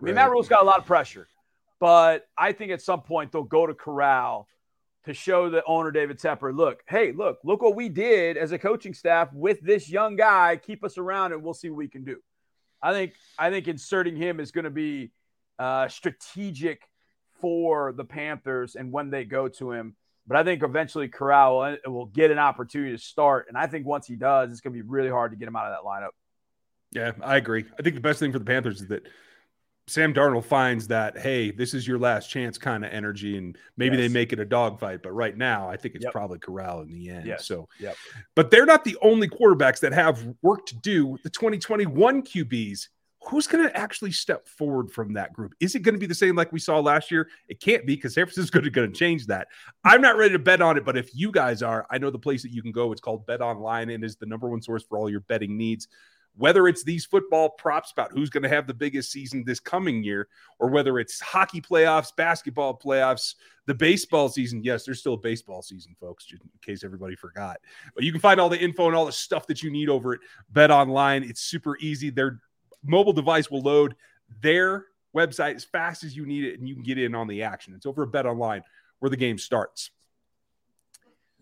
right. 0.00 0.14
Matt 0.14 0.30
Rhule's 0.30 0.48
got 0.48 0.62
a 0.62 0.66
lot 0.66 0.78
of 0.78 0.86
pressure. 0.86 1.28
But 1.78 2.26
I 2.36 2.52
think 2.52 2.72
at 2.72 2.82
some 2.82 3.02
point 3.02 3.32
they'll 3.32 3.42
go 3.42 3.66
to 3.66 3.74
Corral 3.74 4.46
to 5.04 5.14
show 5.14 5.48
the 5.48 5.64
owner 5.64 5.90
David 5.90 6.18
Tepper, 6.18 6.54
look, 6.54 6.82
hey, 6.86 7.12
look, 7.12 7.38
look 7.42 7.62
what 7.62 7.74
we 7.74 7.88
did 7.88 8.36
as 8.36 8.52
a 8.52 8.58
coaching 8.58 8.92
staff 8.92 9.32
with 9.32 9.58
this 9.62 9.88
young 9.88 10.14
guy. 10.14 10.56
Keep 10.56 10.84
us 10.84 10.98
around, 10.98 11.32
and 11.32 11.42
we'll 11.42 11.54
see 11.54 11.70
what 11.70 11.78
we 11.78 11.88
can 11.88 12.04
do. 12.04 12.18
I 12.82 12.92
think 12.92 13.14
I 13.38 13.50
think 13.50 13.68
inserting 13.68 14.16
him 14.16 14.40
is 14.40 14.52
going 14.52 14.64
to 14.64 14.70
be 14.70 15.10
uh, 15.58 15.88
strategic 15.88 16.82
for 17.40 17.92
the 17.92 18.04
Panthers 18.04 18.74
and 18.74 18.92
when 18.92 19.10
they 19.10 19.24
go 19.24 19.48
to 19.48 19.72
him. 19.72 19.96
But 20.30 20.36
I 20.38 20.44
think 20.44 20.62
eventually 20.62 21.08
Corral 21.08 21.58
will, 21.58 21.92
will 21.92 22.06
get 22.06 22.30
an 22.30 22.38
opportunity 22.38 22.92
to 22.92 23.02
start, 23.02 23.46
and 23.48 23.58
I 23.58 23.66
think 23.66 23.84
once 23.84 24.06
he 24.06 24.14
does, 24.14 24.52
it's 24.52 24.60
going 24.60 24.72
to 24.72 24.80
be 24.80 24.88
really 24.88 25.10
hard 25.10 25.32
to 25.32 25.36
get 25.36 25.48
him 25.48 25.56
out 25.56 25.66
of 25.66 25.72
that 25.72 25.84
lineup. 25.84 26.10
Yeah, 26.92 27.10
I 27.20 27.36
agree. 27.36 27.64
I 27.76 27.82
think 27.82 27.96
the 27.96 28.00
best 28.00 28.20
thing 28.20 28.30
for 28.30 28.38
the 28.38 28.44
Panthers 28.44 28.80
is 28.80 28.86
that 28.88 29.08
Sam 29.88 30.14
Darnold 30.14 30.44
finds 30.44 30.86
that, 30.86 31.18
hey, 31.18 31.50
this 31.50 31.74
is 31.74 31.84
your 31.84 31.98
last 31.98 32.30
chance 32.30 32.58
kind 32.58 32.84
of 32.84 32.92
energy, 32.92 33.38
and 33.38 33.58
maybe 33.76 33.96
yes. 33.96 34.06
they 34.06 34.14
make 34.14 34.32
it 34.32 34.38
a 34.38 34.44
dogfight. 34.44 35.02
But 35.02 35.14
right 35.14 35.36
now, 35.36 35.68
I 35.68 35.76
think 35.76 35.96
it's 35.96 36.04
yep. 36.04 36.12
probably 36.12 36.38
Corral 36.38 36.82
in 36.82 36.92
the 36.92 37.10
end. 37.10 37.26
Yes. 37.26 37.44
So, 37.44 37.68
yep. 37.80 37.96
but 38.36 38.52
they're 38.52 38.66
not 38.66 38.84
the 38.84 38.96
only 39.02 39.28
quarterbacks 39.28 39.80
that 39.80 39.92
have 39.92 40.24
work 40.42 40.64
to 40.66 40.76
do. 40.76 41.18
The 41.24 41.30
2021 41.30 42.22
QBs, 42.22 42.86
who's 43.22 43.46
going 43.46 43.66
to 43.66 43.76
actually 43.76 44.12
step 44.12 44.48
forward 44.48 44.90
from 44.90 45.12
that 45.14 45.32
group? 45.32 45.54
Is 45.60 45.74
it 45.74 45.80
going 45.80 45.94
to 45.94 45.98
be 45.98 46.06
the 46.06 46.14
same 46.14 46.36
like 46.36 46.52
we 46.52 46.58
saw 46.58 46.80
last 46.80 47.10
year? 47.10 47.28
It 47.48 47.60
can't 47.60 47.86
be 47.86 47.96
because 47.96 48.14
San 48.14 48.26
Francisco's 48.26 48.68
going 48.68 48.90
to 48.90 48.98
change 48.98 49.26
that. 49.26 49.48
Hmm. 49.84 49.88
I'm 49.88 50.00
not 50.00 50.16
ready 50.16 50.32
to 50.32 50.38
bet 50.38 50.62
on 50.62 50.76
it, 50.76 50.84
but 50.84 50.96
if 50.96 51.14
you 51.14 51.30
guys 51.30 51.62
are, 51.62 51.86
I 51.90 51.98
know 51.98 52.10
the 52.10 52.18
place 52.18 52.42
that 52.42 52.52
you 52.52 52.62
can 52.62 52.72
go. 52.72 52.92
It's 52.92 53.00
called 53.00 53.26
Bet 53.26 53.40
Online 53.40 53.90
and 53.90 54.04
is 54.04 54.16
the 54.16 54.26
number 54.26 54.48
one 54.48 54.62
source 54.62 54.84
for 54.84 54.98
all 54.98 55.10
your 55.10 55.20
betting 55.20 55.56
needs 55.56 55.88
whether 56.36 56.68
it's 56.68 56.82
these 56.82 57.04
football 57.04 57.50
props 57.50 57.92
about 57.92 58.12
who's 58.12 58.30
going 58.30 58.42
to 58.42 58.48
have 58.48 58.66
the 58.66 58.74
biggest 58.74 59.10
season 59.10 59.44
this 59.44 59.60
coming 59.60 60.02
year, 60.02 60.28
or 60.58 60.68
whether 60.68 60.98
it's 60.98 61.20
hockey 61.20 61.60
playoffs, 61.60 62.14
basketball 62.16 62.78
playoffs, 62.78 63.34
the 63.66 63.74
baseball 63.74 64.28
season. 64.28 64.62
Yes, 64.62 64.84
there's 64.84 65.00
still 65.00 65.14
a 65.14 65.18
baseball 65.18 65.62
season, 65.62 65.94
folks, 66.00 66.24
just 66.24 66.42
in 66.42 66.50
case 66.62 66.84
everybody 66.84 67.16
forgot. 67.16 67.58
But 67.94 68.04
you 68.04 68.12
can 68.12 68.20
find 68.20 68.40
all 68.40 68.48
the 68.48 68.60
info 68.60 68.86
and 68.86 68.96
all 68.96 69.06
the 69.06 69.12
stuff 69.12 69.46
that 69.48 69.62
you 69.62 69.70
need 69.70 69.88
over 69.88 70.14
at 70.14 70.20
Bet 70.50 70.70
Online. 70.70 71.22
It's 71.24 71.42
super 71.42 71.76
easy. 71.78 72.10
Their 72.10 72.40
mobile 72.84 73.12
device 73.12 73.50
will 73.50 73.62
load 73.62 73.94
their 74.42 74.86
website 75.16 75.56
as 75.56 75.64
fast 75.64 76.04
as 76.04 76.16
you 76.16 76.26
need 76.26 76.44
it, 76.44 76.58
and 76.58 76.68
you 76.68 76.74
can 76.74 76.82
get 76.82 76.98
in 76.98 77.14
on 77.14 77.26
the 77.26 77.42
action. 77.42 77.74
It's 77.74 77.86
over 77.86 78.04
at 78.04 78.12
Bet 78.12 78.26
Online 78.26 78.62
where 79.00 79.10
the 79.10 79.16
game 79.16 79.38
starts. 79.38 79.90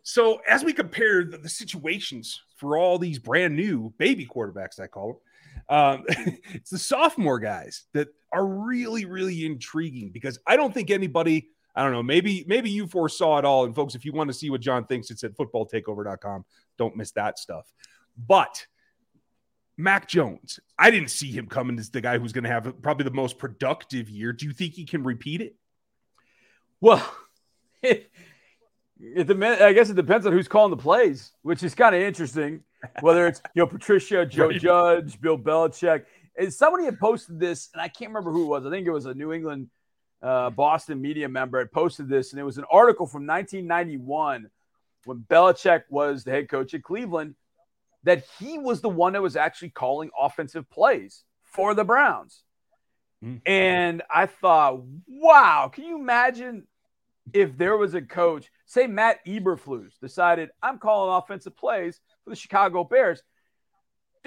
So 0.03 0.40
as 0.48 0.64
we 0.64 0.72
compare 0.72 1.24
the, 1.24 1.37
the, 1.37 1.48
situations 1.51 2.40
for 2.57 2.79
all 2.79 2.98
these 2.98 3.18
brand 3.18 3.55
new 3.55 3.92
baby 3.98 4.27
quarterbacks, 4.27 4.81
I 4.81 4.87
call 4.87 5.20
them, 5.68 5.77
um, 5.77 6.05
it's 6.55 6.70
the 6.70 6.79
sophomore 6.79 7.38
guys 7.38 7.85
that 7.92 8.09
are 8.33 8.46
really, 8.46 9.05
really 9.05 9.44
intriguing 9.44 10.09
because 10.11 10.38
I 10.46 10.57
don't 10.57 10.72
think 10.72 10.90
anybody, 10.90 11.51
I 11.74 11.83
don't 11.83 11.92
know, 11.92 12.03
maybe 12.03 12.44
maybe 12.48 12.70
you 12.70 12.87
foresaw 12.87 13.38
it 13.38 13.44
all. 13.44 13.66
And 13.66 13.74
folks, 13.74 13.94
if 13.94 14.05
you 14.05 14.12
want 14.12 14.29
to 14.29 14.35
see 14.35 14.48
what 14.48 14.62
John 14.62 14.87
thinks, 14.87 15.11
it's 15.11 15.24
at 15.24 15.37
footballtakeover.com. 15.37 16.44
Don't 16.79 16.96
miss 16.96 17.11
that 17.12 17.38
stuff. 17.38 17.70
But 18.27 18.66
Mac 19.79 20.09
Jones, 20.09 20.61
I 20.79 20.91
didn't 20.91 21.11
see 21.11 21.31
him 21.31 21.47
coming 21.47 21.79
as 21.79 21.88
the 21.88 22.03
guy 22.03 22.19
who's 22.19 22.33
going 22.33 22.45
to 22.45 22.51
have 22.51 22.83
probably 22.83 23.05
the 23.05 23.11
most 23.11 23.38
productive 23.38 24.11
year. 24.11 24.33
Do 24.33 24.45
you 24.45 24.53
think 24.53 24.75
he 24.75 24.85
can 24.85 25.05
repeat 25.05 25.41
it? 25.41 25.57
Well, 26.81 27.11
It, 29.01 29.31
I 29.31 29.73
guess 29.73 29.91
it 29.91 29.97
depends 29.97 30.27
on 30.27 30.33
who's 30.33 30.49
calling 30.49 30.71
the 30.71 30.77
plays, 30.77 31.33
which 31.43 31.62
is 31.62 31.75
kind 31.75 31.95
of 31.95 32.03
interesting. 32.03 32.62
Whether 33.01 33.27
it's 33.27 33.41
you 33.55 33.62
know 33.62 33.67
Patricia, 33.67 34.27
Joe 34.31 34.49
right. 34.49 34.61
Judge, 34.61 35.21
Bill 35.21 35.38
Belichick. 35.38 36.05
And 36.37 36.53
somebody 36.53 36.85
had 36.85 36.99
posted 36.99 37.41
this, 37.41 37.69
and 37.73 37.83
I 37.83 37.88
can't 37.88 38.11
remember 38.11 38.31
who 38.31 38.45
it 38.45 38.49
was. 38.49 38.67
I 38.67 38.71
think 38.71 38.87
it 38.87 38.93
was 38.93 39.07
a 39.07 39.14
New 39.14 39.33
England, 39.33 39.69
uh, 40.23 40.51
Boston 40.51 41.01
media 41.01 41.29
member 41.29 41.59
had 41.59 41.73
posted 41.73 42.09
this, 42.09 42.33
and 42.33 42.38
it 42.38 42.45
was 42.45 42.59
an 42.59 42.64
article 42.71 43.07
from 43.07 43.27
1991 43.27 44.49
when 45.05 45.19
Belichick 45.29 45.83
was 45.88 46.23
the 46.23 46.31
head 46.31 46.49
coach 46.49 46.75
at 46.75 46.85
Cleveland. 46.85 47.35
That 48.09 48.25
he 48.38 48.59
was 48.59 48.81
the 48.81 48.88
one 48.88 49.12
that 49.12 49.21
was 49.21 49.37
actually 49.37 49.68
calling 49.68 50.09
offensive 50.18 50.68
plays 50.71 51.25
for 51.44 51.75
the 51.75 51.85
Browns. 51.85 52.42
Mm. 53.23 53.42
And 53.44 54.03
I 54.11 54.25
thought, 54.25 54.81
wow, 55.07 55.71
can 55.71 55.85
you 55.85 55.99
imagine 55.99 56.66
if 57.35 57.59
there 57.59 57.77
was 57.77 57.92
a 57.92 58.01
coach, 58.01 58.51
say 58.64 58.87
Matt 58.87 59.18
Eberflus, 59.27 59.90
decided 60.01 60.49
I'm 60.62 60.79
calling 60.79 61.14
offensive 61.23 61.55
plays 61.55 62.01
for 62.25 62.31
the 62.31 62.37
Chicago 62.37 62.83
Bears? 62.83 63.23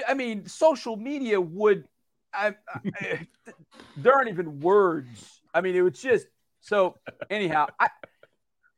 I 0.07 0.13
mean, 0.13 0.45
social 0.45 0.95
media 0.95 1.41
would. 1.41 1.87
I, 2.31 2.53
I, 3.01 3.27
there 3.97 4.13
aren't 4.13 4.29
even 4.29 4.59
words. 4.59 5.41
I 5.55 5.61
mean, 5.61 5.75
it 5.75 5.81
was 5.81 5.99
just 5.99 6.27
so. 6.59 6.99
Anyhow, 7.31 7.65
I 7.79 7.89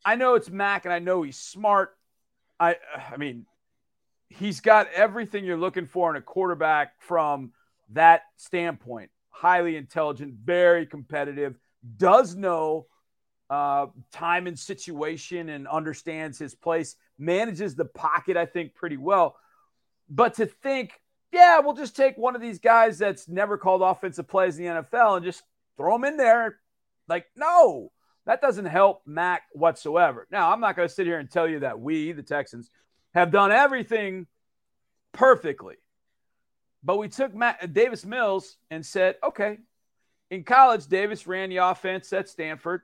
I 0.05 0.15
know 0.15 0.35
it's 0.35 0.49
Mac, 0.49 0.85
and 0.85 0.93
I 0.93 0.99
know 0.99 1.23
he's 1.23 1.37
smart. 1.37 1.97
I 2.57 2.77
I 3.11 3.17
mean, 3.17 3.45
he's 4.39 4.59
got 4.59 4.87
everything 4.93 5.45
you're 5.45 5.57
looking 5.57 5.87
for 5.87 6.09
in 6.09 6.15
a 6.15 6.21
quarterback 6.21 6.93
from 6.99 7.51
that 7.91 8.23
standpoint. 8.37 9.11
Highly 9.29 9.75
intelligent, 9.75 10.35
very 10.43 10.85
competitive, 10.85 11.55
does 11.97 12.35
know 12.35 12.87
uh, 13.49 13.87
time 14.11 14.47
and 14.47 14.57
situation 14.57 15.49
and 15.49 15.67
understands 15.67 16.39
his 16.39 16.55
place, 16.55 16.95
manages 17.17 17.75
the 17.75 17.85
pocket, 17.85 18.37
I 18.37 18.45
think, 18.45 18.73
pretty 18.73 18.97
well. 18.97 19.35
But 20.09 20.35
to 20.35 20.45
think, 20.45 20.99
yeah, 21.31 21.59
we'll 21.59 21.73
just 21.73 21.95
take 21.95 22.17
one 22.17 22.35
of 22.35 22.41
these 22.41 22.59
guys 22.59 22.97
that's 22.97 23.27
never 23.27 23.57
called 23.57 23.81
offensive 23.81 24.27
plays 24.27 24.57
in 24.57 24.65
the 24.65 24.81
NFL 24.83 25.17
and 25.17 25.25
just 25.25 25.43
throw 25.77 25.95
him 25.95 26.03
in 26.03 26.17
there. 26.17 26.59
Like, 27.07 27.25
no, 27.35 27.91
that 28.25 28.41
doesn't 28.41 28.65
help 28.65 29.01
Mac 29.05 29.43
whatsoever. 29.51 30.27
Now, 30.31 30.51
I'm 30.51 30.59
not 30.59 30.75
going 30.75 30.87
to 30.87 30.93
sit 30.93 31.05
here 31.05 31.19
and 31.19 31.29
tell 31.29 31.47
you 31.47 31.59
that 31.59 31.79
we, 31.79 32.11
the 32.11 32.23
Texans, 32.23 32.69
have 33.13 33.31
done 33.31 33.51
everything 33.51 34.27
perfectly. 35.11 35.75
But 36.83 36.97
we 36.97 37.07
took 37.07 37.33
Matt, 37.33 37.73
Davis 37.73 38.05
Mills 38.05 38.57
and 38.69 38.85
said, 38.85 39.15
okay, 39.23 39.59
in 40.29 40.43
college, 40.43 40.87
Davis 40.87 41.27
ran 41.27 41.49
the 41.49 41.57
offense 41.57 42.11
at 42.11 42.27
Stanford. 42.27 42.81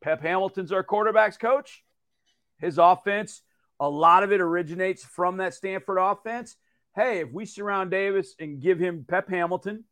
Pep 0.00 0.22
Hamilton's 0.22 0.72
our 0.72 0.84
quarterbacks 0.84 1.38
coach. 1.38 1.82
His 2.58 2.78
offense, 2.78 3.42
a 3.80 3.88
lot 3.88 4.22
of 4.22 4.32
it 4.32 4.40
originates 4.40 5.04
from 5.04 5.38
that 5.38 5.54
Stanford 5.54 5.98
offense. 6.00 6.56
Hey, 6.94 7.20
if 7.20 7.32
we 7.32 7.44
surround 7.44 7.90
Davis 7.90 8.34
and 8.38 8.60
give 8.60 8.78
him 8.78 9.04
Pep 9.06 9.28
Hamilton, 9.28 9.84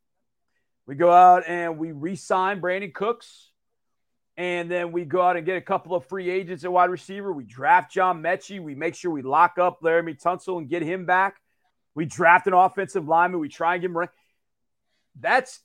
we 0.86 0.94
go 0.94 1.10
out 1.10 1.44
and 1.46 1.78
we 1.78 1.92
re 1.92 2.16
sign 2.16 2.60
Brandin 2.60 2.94
Cooks. 2.94 3.50
And 4.36 4.70
then 4.70 4.92
we 4.92 5.04
go 5.04 5.22
out 5.22 5.36
and 5.36 5.46
get 5.46 5.56
a 5.56 5.62
couple 5.62 5.94
of 5.94 6.04
free 6.04 6.28
agents 6.28 6.64
at 6.64 6.72
wide 6.72 6.90
receiver. 6.90 7.32
We 7.32 7.44
draft 7.44 7.90
John 7.90 8.22
Metchie. 8.22 8.60
We 8.60 8.74
make 8.74 8.94
sure 8.94 9.10
we 9.10 9.22
lock 9.22 9.58
up 9.58 9.80
Laremy 9.80 10.20
Tunsil 10.20 10.58
and 10.58 10.68
get 10.68 10.82
him 10.82 11.06
back. 11.06 11.36
We 11.94 12.04
draft 12.04 12.46
an 12.46 12.52
offensive 12.52 13.08
lineman. 13.08 13.40
We 13.40 13.48
try 13.48 13.74
and 13.74 13.80
get 13.80 13.90
him. 13.90 13.96
right. 13.96 14.10
That's 15.18 15.60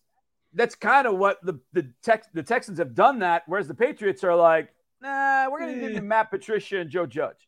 that's 0.54 0.76
kind 0.76 1.06
of 1.06 1.18
what 1.18 1.38
the 1.44 1.60
the 1.74 1.92
Tex, 2.02 2.28
the 2.34 2.44
Texans 2.44 2.80
have 2.80 2.96
done 2.96 3.20
that, 3.20 3.44
whereas 3.48 3.68
the 3.68 3.74
Patriots 3.74 4.24
are 4.24 4.36
like, 4.36 4.70
nah, 5.02 5.50
we're 5.50 5.60
going 5.60 5.76
to 5.76 5.82
give 5.82 5.92
you 5.92 5.98
eh. 5.98 6.02
Matt 6.02 6.32
Patricia 6.32 6.80
and 6.80 6.90
Joe 6.90 7.06
Judge. 7.06 7.48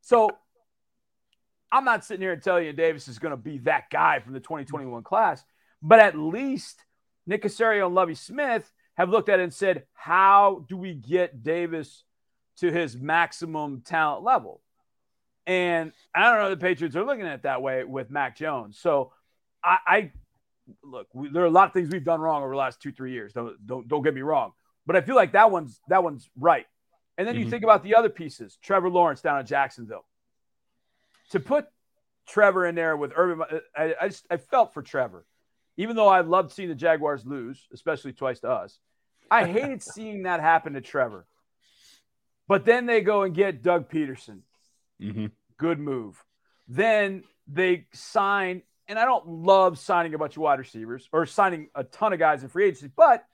So 0.00 0.30
I'm 1.70 1.84
not 1.84 2.04
sitting 2.04 2.22
here 2.22 2.32
and 2.32 2.42
telling 2.42 2.66
you 2.66 2.72
Davis 2.72 3.06
is 3.06 3.18
going 3.18 3.32
to 3.32 3.36
be 3.36 3.58
that 3.58 3.90
guy 3.90 4.18
from 4.20 4.32
the 4.32 4.40
2021 4.40 5.02
class, 5.02 5.44
but 5.82 6.00
at 6.00 6.18
least 6.18 6.84
Nick 7.26 7.42
Caserio 7.42 7.86
and 7.86 7.94
Lovie 7.94 8.14
Smith 8.14 8.72
have 8.96 9.10
looked 9.10 9.28
at 9.28 9.40
it 9.40 9.44
and 9.44 9.54
said, 9.54 9.84
how 9.94 10.64
do 10.68 10.76
we 10.76 10.94
get 10.94 11.42
Davis 11.42 12.04
to 12.58 12.70
his 12.70 12.96
maximum 12.96 13.82
talent 13.82 14.24
level? 14.24 14.60
And 15.46 15.92
I 16.14 16.30
don't 16.30 16.40
know 16.40 16.50
the 16.50 16.56
Patriots 16.56 16.96
are 16.96 17.04
looking 17.04 17.26
at 17.26 17.34
it 17.34 17.42
that 17.42 17.62
way 17.62 17.84
with 17.84 18.10
Mac 18.10 18.36
Jones. 18.36 18.78
So 18.78 19.12
I, 19.62 19.78
I 19.86 20.12
look, 20.82 21.06
we, 21.12 21.28
there 21.28 21.42
are 21.42 21.46
a 21.46 21.50
lot 21.50 21.68
of 21.68 21.72
things 21.72 21.90
we've 21.90 22.04
done 22.04 22.20
wrong 22.20 22.42
over 22.42 22.52
the 22.52 22.58
last 22.58 22.80
two, 22.80 22.90
three 22.90 23.12
years. 23.12 23.32
Don't, 23.32 23.64
don't, 23.66 23.86
don't 23.86 24.02
get 24.02 24.14
me 24.14 24.22
wrong. 24.22 24.52
But 24.86 24.96
I 24.96 25.00
feel 25.00 25.16
like 25.16 25.32
that 25.32 25.50
one's 25.50 25.80
that 25.88 26.04
one's 26.04 26.30
right. 26.38 26.66
And 27.18 27.26
then 27.26 27.34
mm-hmm. 27.34 27.44
you 27.44 27.50
think 27.50 27.64
about 27.64 27.82
the 27.82 27.96
other 27.96 28.08
pieces. 28.08 28.56
Trevor 28.62 28.88
Lawrence 28.88 29.20
down 29.20 29.40
in 29.40 29.46
Jacksonville. 29.46 30.04
To 31.30 31.40
put 31.40 31.66
Trevor 32.28 32.66
in 32.66 32.76
there 32.76 32.96
with 32.96 33.12
Urban, 33.16 33.60
I, 33.76 33.94
I 34.00 34.08
just 34.08 34.26
I 34.30 34.36
felt 34.36 34.74
for 34.74 34.82
Trevor, 34.82 35.26
even 35.76 35.96
though 35.96 36.08
I 36.08 36.20
loved 36.20 36.52
seeing 36.52 36.68
the 36.68 36.74
Jaguars 36.74 37.24
lose, 37.24 37.66
especially 37.72 38.12
twice 38.12 38.40
to 38.40 38.50
us. 38.50 38.78
I 39.30 39.46
hated 39.46 39.82
seeing 39.94 40.24
that 40.24 40.40
happen 40.40 40.74
to 40.74 40.80
Trevor. 40.80 41.26
But 42.48 42.64
then 42.64 42.86
they 42.86 43.00
go 43.00 43.22
and 43.22 43.34
get 43.34 43.62
Doug 43.62 43.90
Pederson. 43.90 44.40
Mm-hmm. 45.02 45.26
Good 45.58 45.78
move. 45.78 46.22
Then 46.68 47.24
they 47.48 47.86
sign 47.92 48.62
and 48.88 48.98
I 48.98 49.04
don't 49.04 49.26
love 49.26 49.78
signing 49.78 50.14
a 50.14 50.18
bunch 50.18 50.36
of 50.36 50.42
wide 50.42 50.58
receivers 50.58 51.08
or 51.12 51.26
signing 51.26 51.68
a 51.74 51.84
ton 51.84 52.12
of 52.12 52.18
guys 52.18 52.42
in 52.42 52.48
free 52.48 52.66
agency, 52.66 52.90
but 52.94 53.24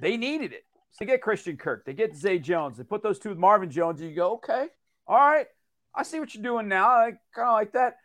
they 0.00 0.16
needed 0.16 0.52
it. 0.52 0.64
So 0.92 1.04
they 1.04 1.06
get 1.06 1.20
Christian 1.20 1.56
Kirk, 1.56 1.84
they 1.84 1.92
get 1.92 2.16
Zay 2.16 2.38
Jones, 2.38 2.78
they 2.78 2.84
put 2.84 3.02
those 3.02 3.18
two 3.18 3.28
with 3.28 3.38
Marvin 3.38 3.70
Jones, 3.70 4.00
and 4.00 4.08
you 4.08 4.16
go, 4.16 4.34
okay, 4.34 4.68
all 5.06 5.18
right, 5.18 5.46
I 5.94 6.02
see 6.04 6.18
what 6.20 6.34
you're 6.34 6.42
doing 6.42 6.68
now. 6.68 6.88
I 6.88 7.12
kind 7.34 7.48
of 7.48 7.52
like 7.52 7.72
that. 7.72 7.96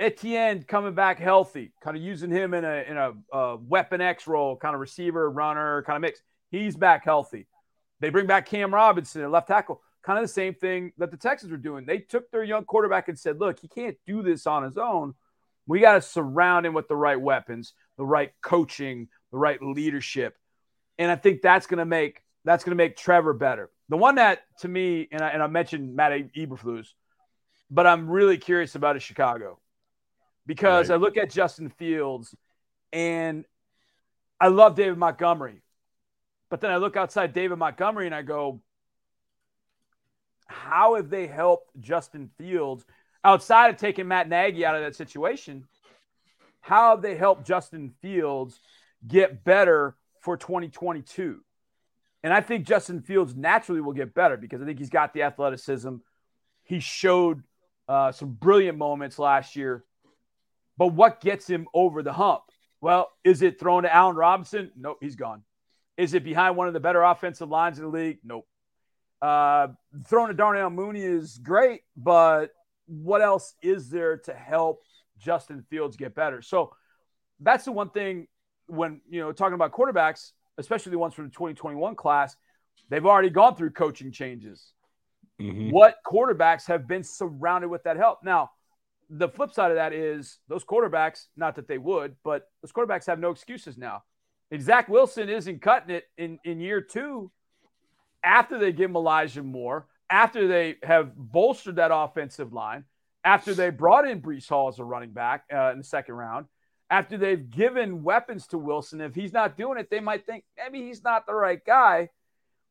Etienne 0.00 0.64
coming 0.64 0.94
back 0.94 1.18
healthy, 1.18 1.72
kind 1.82 1.96
of 1.96 2.02
using 2.02 2.30
him 2.30 2.54
in 2.54 2.64
a 2.64 2.84
in 2.88 2.96
a 2.96 3.12
uh, 3.32 3.56
weapon 3.68 4.00
X 4.00 4.26
role, 4.26 4.56
kind 4.56 4.74
of 4.74 4.80
receiver, 4.80 5.30
runner, 5.30 5.82
kind 5.82 5.96
of 5.96 6.02
mix. 6.02 6.20
He's 6.50 6.76
back 6.76 7.04
healthy. 7.04 7.46
They 8.00 8.10
bring 8.10 8.26
back 8.26 8.46
Cam 8.46 8.74
Robinson, 8.74 9.30
left 9.30 9.48
tackle, 9.48 9.80
kind 10.02 10.18
of 10.18 10.24
the 10.24 10.32
same 10.32 10.54
thing 10.54 10.92
that 10.98 11.10
the 11.10 11.16
Texans 11.16 11.52
were 11.52 11.56
doing. 11.56 11.86
They 11.86 11.98
took 11.98 12.30
their 12.30 12.42
young 12.42 12.64
quarterback 12.64 13.08
and 13.08 13.18
said, 13.18 13.38
"Look, 13.38 13.60
he 13.60 13.68
can't 13.68 13.96
do 14.06 14.22
this 14.22 14.46
on 14.46 14.64
his 14.64 14.76
own. 14.76 15.14
We 15.66 15.80
got 15.80 15.94
to 15.94 16.02
surround 16.02 16.66
him 16.66 16.74
with 16.74 16.88
the 16.88 16.96
right 16.96 17.20
weapons, 17.20 17.72
the 17.96 18.04
right 18.04 18.32
coaching, 18.42 19.08
the 19.30 19.38
right 19.38 19.62
leadership. 19.62 20.36
And 20.98 21.10
I 21.10 21.16
think 21.16 21.42
that's 21.42 21.66
going 21.66 21.78
to 21.78 21.84
make 21.84 22.22
that's 22.44 22.64
going 22.64 22.76
to 22.76 22.82
make 22.82 22.96
Trevor 22.96 23.32
better. 23.32 23.70
The 23.88 23.96
one 23.96 24.16
that 24.16 24.40
to 24.60 24.68
me, 24.68 25.08
and 25.12 25.22
I, 25.22 25.28
and 25.28 25.42
I 25.42 25.46
mentioned 25.46 25.94
Matt 25.94 26.12
Eberflus, 26.36 26.88
but 27.70 27.86
I'm 27.86 28.10
really 28.10 28.36
curious 28.36 28.74
about 28.74 28.96
is 28.96 29.02
Chicago 29.02 29.58
because 30.46 30.88
right. 30.88 30.96
I 30.96 30.98
look 30.98 31.16
at 31.16 31.30
Justin 31.30 31.68
Fields 31.68 32.34
and 32.92 33.44
I 34.40 34.48
love 34.48 34.74
David 34.74 34.98
Montgomery, 34.98 35.62
but 36.50 36.60
then 36.60 36.70
I 36.70 36.76
look 36.76 36.96
outside 36.96 37.32
David 37.32 37.58
Montgomery 37.58 38.06
and 38.06 38.14
I 38.14 38.22
go, 38.22 38.60
how 40.46 40.96
have 40.96 41.08
they 41.08 41.26
helped 41.26 41.78
Justin 41.80 42.30
Fields 42.38 42.84
outside 43.24 43.70
of 43.70 43.76
taking 43.76 44.08
Matt 44.08 44.28
Nagy 44.28 44.64
out 44.64 44.76
of 44.76 44.82
that 44.82 44.96
situation, 44.96 45.64
how 46.60 46.90
have 46.90 47.02
they 47.02 47.16
helped 47.16 47.46
Justin 47.46 47.92
Fields 48.00 48.58
get 49.06 49.44
better 49.44 49.96
for 50.20 50.36
2022? 50.36 51.40
And 52.22 52.32
I 52.32 52.40
think 52.40 52.66
Justin 52.66 53.00
Fields 53.00 53.34
naturally 53.34 53.80
will 53.80 53.92
get 53.92 54.14
better 54.14 54.36
because 54.36 54.62
I 54.62 54.64
think 54.64 54.78
he's 54.78 54.90
got 54.90 55.12
the 55.12 55.22
athleticism. 55.22 55.96
He 56.64 56.78
showed 56.78 57.42
uh, 57.88 58.12
some 58.12 58.30
brilliant 58.30 58.78
moments 58.78 59.18
last 59.18 59.56
year. 59.56 59.84
But 60.76 60.88
what 60.88 61.20
gets 61.20 61.48
him 61.48 61.66
over 61.74 62.02
the 62.02 62.12
hump? 62.12 62.42
Well, 62.80 63.10
is 63.24 63.42
it 63.42 63.60
thrown 63.60 63.84
to 63.84 63.94
Allen 63.94 64.16
Robinson? 64.16 64.72
Nope, 64.76 64.98
he's 65.00 65.16
gone. 65.16 65.42
Is 65.96 66.14
it 66.14 66.24
behind 66.24 66.56
one 66.56 66.66
of 66.66 66.74
the 66.74 66.80
better 66.80 67.02
offensive 67.02 67.48
lines 67.48 67.78
in 67.78 67.84
the 67.84 67.90
league? 67.90 68.18
Nope. 68.24 68.46
Uh, 69.20 69.68
throwing 70.08 70.28
to 70.28 70.34
Darnell 70.34 70.70
Mooney 70.70 71.02
is 71.02 71.38
great, 71.38 71.82
but 71.96 72.50
what 72.86 73.22
else 73.22 73.54
is 73.62 73.88
there 73.88 74.16
to 74.16 74.34
help 74.34 74.82
Justin 75.18 75.64
Fields 75.70 75.96
get 75.96 76.14
better? 76.14 76.42
So 76.42 76.72
that's 77.38 77.64
the 77.64 77.72
one 77.72 77.90
thing 77.90 78.26
when 78.66 79.00
you 79.08 79.20
know 79.20 79.32
talking 79.32 79.54
about 79.54 79.72
quarterbacks, 79.72 80.32
especially 80.58 80.90
the 80.90 80.98
ones 80.98 81.14
from 81.14 81.26
the 81.26 81.30
2021 81.30 81.94
class, 81.94 82.36
they've 82.88 83.06
already 83.06 83.30
gone 83.30 83.54
through 83.54 83.70
coaching 83.70 84.10
changes. 84.10 84.72
Mm-hmm. 85.40 85.70
What 85.70 85.96
quarterbacks 86.04 86.66
have 86.66 86.88
been 86.88 87.04
surrounded 87.04 87.68
with 87.68 87.84
that 87.84 87.96
help? 87.96 88.24
Now, 88.24 88.50
the 89.14 89.28
flip 89.28 89.52
side 89.52 89.70
of 89.70 89.76
that 89.76 89.92
is 89.92 90.38
those 90.48 90.64
quarterbacks, 90.64 91.26
not 91.36 91.56
that 91.56 91.68
they 91.68 91.78
would, 91.78 92.16
but 92.24 92.48
those 92.62 92.72
quarterbacks 92.72 93.06
have 93.06 93.18
no 93.18 93.30
excuses 93.30 93.76
now. 93.76 94.02
If 94.50 94.62
Zach 94.62 94.88
Wilson 94.88 95.28
isn't 95.28 95.60
cutting 95.60 95.94
it 95.94 96.04
in, 96.16 96.38
in 96.44 96.60
year 96.60 96.80
two 96.80 97.30
after 98.24 98.58
they 98.58 98.72
give 98.72 98.90
him 98.90 98.96
Elijah 98.96 99.42
Moore 99.42 99.86
after 100.08 100.46
they 100.46 100.76
have 100.82 101.14
bolstered 101.16 101.76
that 101.76 101.90
offensive 101.92 102.52
line, 102.52 102.84
after 103.24 103.54
they 103.54 103.70
brought 103.70 104.06
in 104.06 104.20
Breece 104.20 104.48
Hall 104.48 104.68
as 104.68 104.78
a 104.78 104.84
running 104.84 105.12
back 105.12 105.44
uh, 105.52 105.72
in 105.72 105.78
the 105.78 105.84
second 105.84 106.14
round, 106.14 106.46
after 106.90 107.16
they've 107.16 107.48
given 107.50 108.02
weapons 108.02 108.46
to 108.48 108.58
Wilson, 108.58 109.00
if 109.00 109.14
he's 109.14 109.32
not 109.32 109.56
doing 109.56 109.78
it, 109.78 109.88
they 109.90 110.00
might 110.00 110.26
think 110.26 110.44
maybe 110.58 110.86
he's 110.86 111.02
not 111.02 111.26
the 111.26 111.34
right 111.34 111.64
guy. 111.64 112.10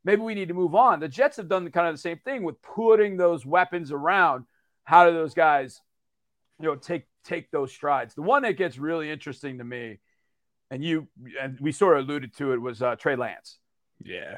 Maybe 0.03 0.21
we 0.21 0.35
need 0.35 0.47
to 0.49 0.53
move 0.53 0.75
on. 0.75 0.99
The 0.99 1.07
Jets 1.07 1.37
have 1.37 1.47
done 1.47 1.69
kind 1.71 1.87
of 1.87 1.95
the 1.95 2.01
same 2.01 2.19
thing 2.23 2.43
with 2.43 2.61
putting 2.61 3.17
those 3.17 3.45
weapons 3.45 3.91
around. 3.91 4.45
How 4.83 5.05
do 5.05 5.13
those 5.13 5.33
guys, 5.33 5.81
you 6.61 6.69
know, 6.69 6.75
take 6.75 7.05
take 7.23 7.51
those 7.51 7.71
strides? 7.71 8.13
The 8.13 8.21
one 8.21 8.43
that 8.43 8.57
gets 8.57 8.77
really 8.77 9.09
interesting 9.09 9.57
to 9.57 9.63
me, 9.63 9.99
and 10.69 10.83
you 10.83 11.07
and 11.39 11.59
we 11.59 11.71
sort 11.71 11.97
of 11.97 12.05
alluded 12.05 12.35
to 12.37 12.53
it, 12.53 12.61
was 12.61 12.81
uh, 12.81 12.95
Trey 12.95 13.15
Lance. 13.15 13.57
Yeah, 14.03 14.37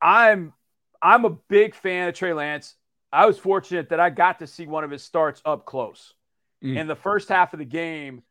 I'm 0.00 0.52
I'm 1.02 1.24
a 1.24 1.30
big 1.30 1.74
fan 1.74 2.08
of 2.08 2.14
Trey 2.14 2.32
Lance. 2.32 2.74
I 3.12 3.26
was 3.26 3.38
fortunate 3.38 3.90
that 3.90 4.00
I 4.00 4.10
got 4.10 4.40
to 4.40 4.46
see 4.46 4.66
one 4.66 4.84
of 4.84 4.90
his 4.90 5.02
starts 5.02 5.40
up 5.44 5.64
close. 5.64 6.14
Mm. 6.62 6.76
In 6.76 6.86
the 6.86 6.96
first 6.96 7.28
half 7.28 7.52
of 7.52 7.58
the 7.58 7.64
game, 7.64 8.22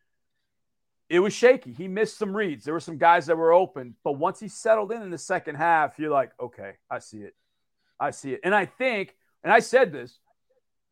it 1.09 1.19
was 1.19 1.33
shaky. 1.33 1.71
He 1.71 1.87
missed 1.87 2.17
some 2.17 2.35
reads. 2.35 2.65
There 2.65 2.73
were 2.73 2.79
some 2.79 2.97
guys 2.97 3.27
that 3.27 3.37
were 3.37 3.53
open, 3.53 3.95
but 4.03 4.13
once 4.13 4.39
he 4.39 4.47
settled 4.47 4.91
in 4.91 5.01
in 5.01 5.11
the 5.11 5.17
second 5.17 5.55
half, 5.55 5.99
you're 5.99 6.11
like, 6.11 6.31
okay, 6.39 6.73
I 6.89 6.99
see 6.99 7.19
it. 7.19 7.35
I 7.99 8.11
see 8.11 8.33
it. 8.33 8.41
And 8.43 8.53
I 8.53 8.65
think, 8.65 9.15
and 9.43 9.53
I 9.53 9.59
said 9.59 9.91
this, 9.91 10.19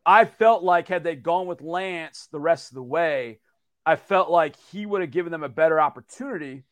I 0.06 0.26
felt 0.26 0.64
like 0.64 0.88
had 0.88 1.04
they 1.04 1.16
gone 1.16 1.48
with 1.48 1.62
Lance 1.62 2.28
the 2.32 2.40
rest 2.40 2.72
of 2.72 2.76
the 2.76 2.84
way, 2.84 3.40
I 3.86 3.96
felt 3.96 4.30
like 4.30 4.56
he 4.72 4.86
would 4.86 5.02
have 5.02 5.12
given 5.12 5.32
them 5.32 5.44
a 5.44 5.50
better 5.50 5.80
opportunity 5.80 6.64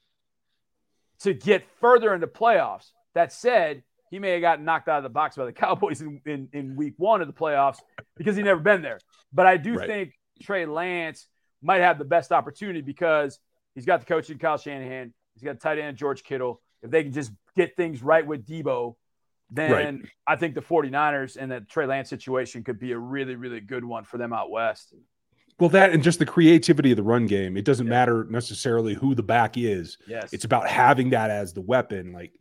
to 1.20 1.34
get 1.34 1.64
further 1.80 2.14
into 2.14 2.28
playoffs. 2.28 2.92
That 3.14 3.34
said, 3.34 3.84
he 4.10 4.20
may 4.20 4.32
have 4.32 4.42
gotten 4.42 4.66
knocked 4.66 4.88
out 4.88 4.98
of 4.98 5.04
the 5.04 5.10
box 5.10 5.36
by 5.36 5.46
the 5.46 5.54
Cowboys 5.54 6.02
in, 6.02 6.22
in, 6.26 6.50
in 6.54 6.76
week 6.76 6.94
one 6.98 7.22
of 7.22 7.28
the 7.28 7.34
playoffs 7.34 7.80
because 8.16 8.36
he 8.36 8.44
never 8.44 8.60
been 8.60 8.82
there. 8.82 9.00
But 9.34 9.46
I 9.48 9.58
do 9.58 9.76
right. 9.76 9.88
think 9.88 10.14
Trey 10.42 10.66
Lance 10.66 11.28
might 11.62 11.82
have 11.82 11.98
the 11.98 12.06
best 12.06 12.32
opportunity 12.32 12.82
because 12.82 13.40
he's 13.76 13.86
got 13.86 14.02
the 14.02 14.06
coaching 14.06 14.38
Kyle 14.38 14.58
Shanahan, 14.58 15.14
he's 15.34 15.44
got 15.44 15.60
tight 15.60 15.80
end 15.80 15.98
George 15.98 16.24
Kittle. 16.24 16.62
If 16.82 16.92
they 16.92 17.04
can 17.04 17.14
just 17.14 17.32
get 17.56 17.76
things 17.76 18.02
right 18.02 18.26
with 18.26 18.46
Deebo, 18.46 18.96
then 19.52 19.72
right. 19.72 20.12
I 20.26 20.36
think 20.38 20.56
the 20.56 20.62
49ers 20.62 21.38
and 21.38 21.52
the 21.52 21.62
Trey 21.62 21.86
Lance 21.86 22.10
situation 22.10 22.64
could 22.64 22.80
be 22.80 22.94
a 22.94 22.98
really, 22.98 23.36
really 23.36 23.60
good 23.60 23.84
one 23.84 24.06
for 24.06 24.18
them 24.18 24.32
out 24.32 24.50
west. 24.50 24.94
Well, 25.60 25.70
that 25.70 25.92
and 25.92 26.02
just 26.02 26.18
the 26.18 26.26
creativity 26.26 26.92
of 26.92 26.98
the 26.98 27.04
run 27.04 27.28
game. 27.28 27.58
It 27.58 27.66
doesn't 27.66 27.86
yeah. 27.86 27.92
matter 27.92 28.26
necessarily 28.30 28.96
who 28.96 29.14
the 29.14 29.24
back 29.24 29.58
is. 29.58 29.98
Yes. 30.08 30.34
It's 30.34 30.46
about 30.46 30.68
having 30.68 31.12
that 31.12 31.30
as 31.30 31.54
the 31.54 31.62
weapon. 31.62 32.14
Like, 32.14 32.34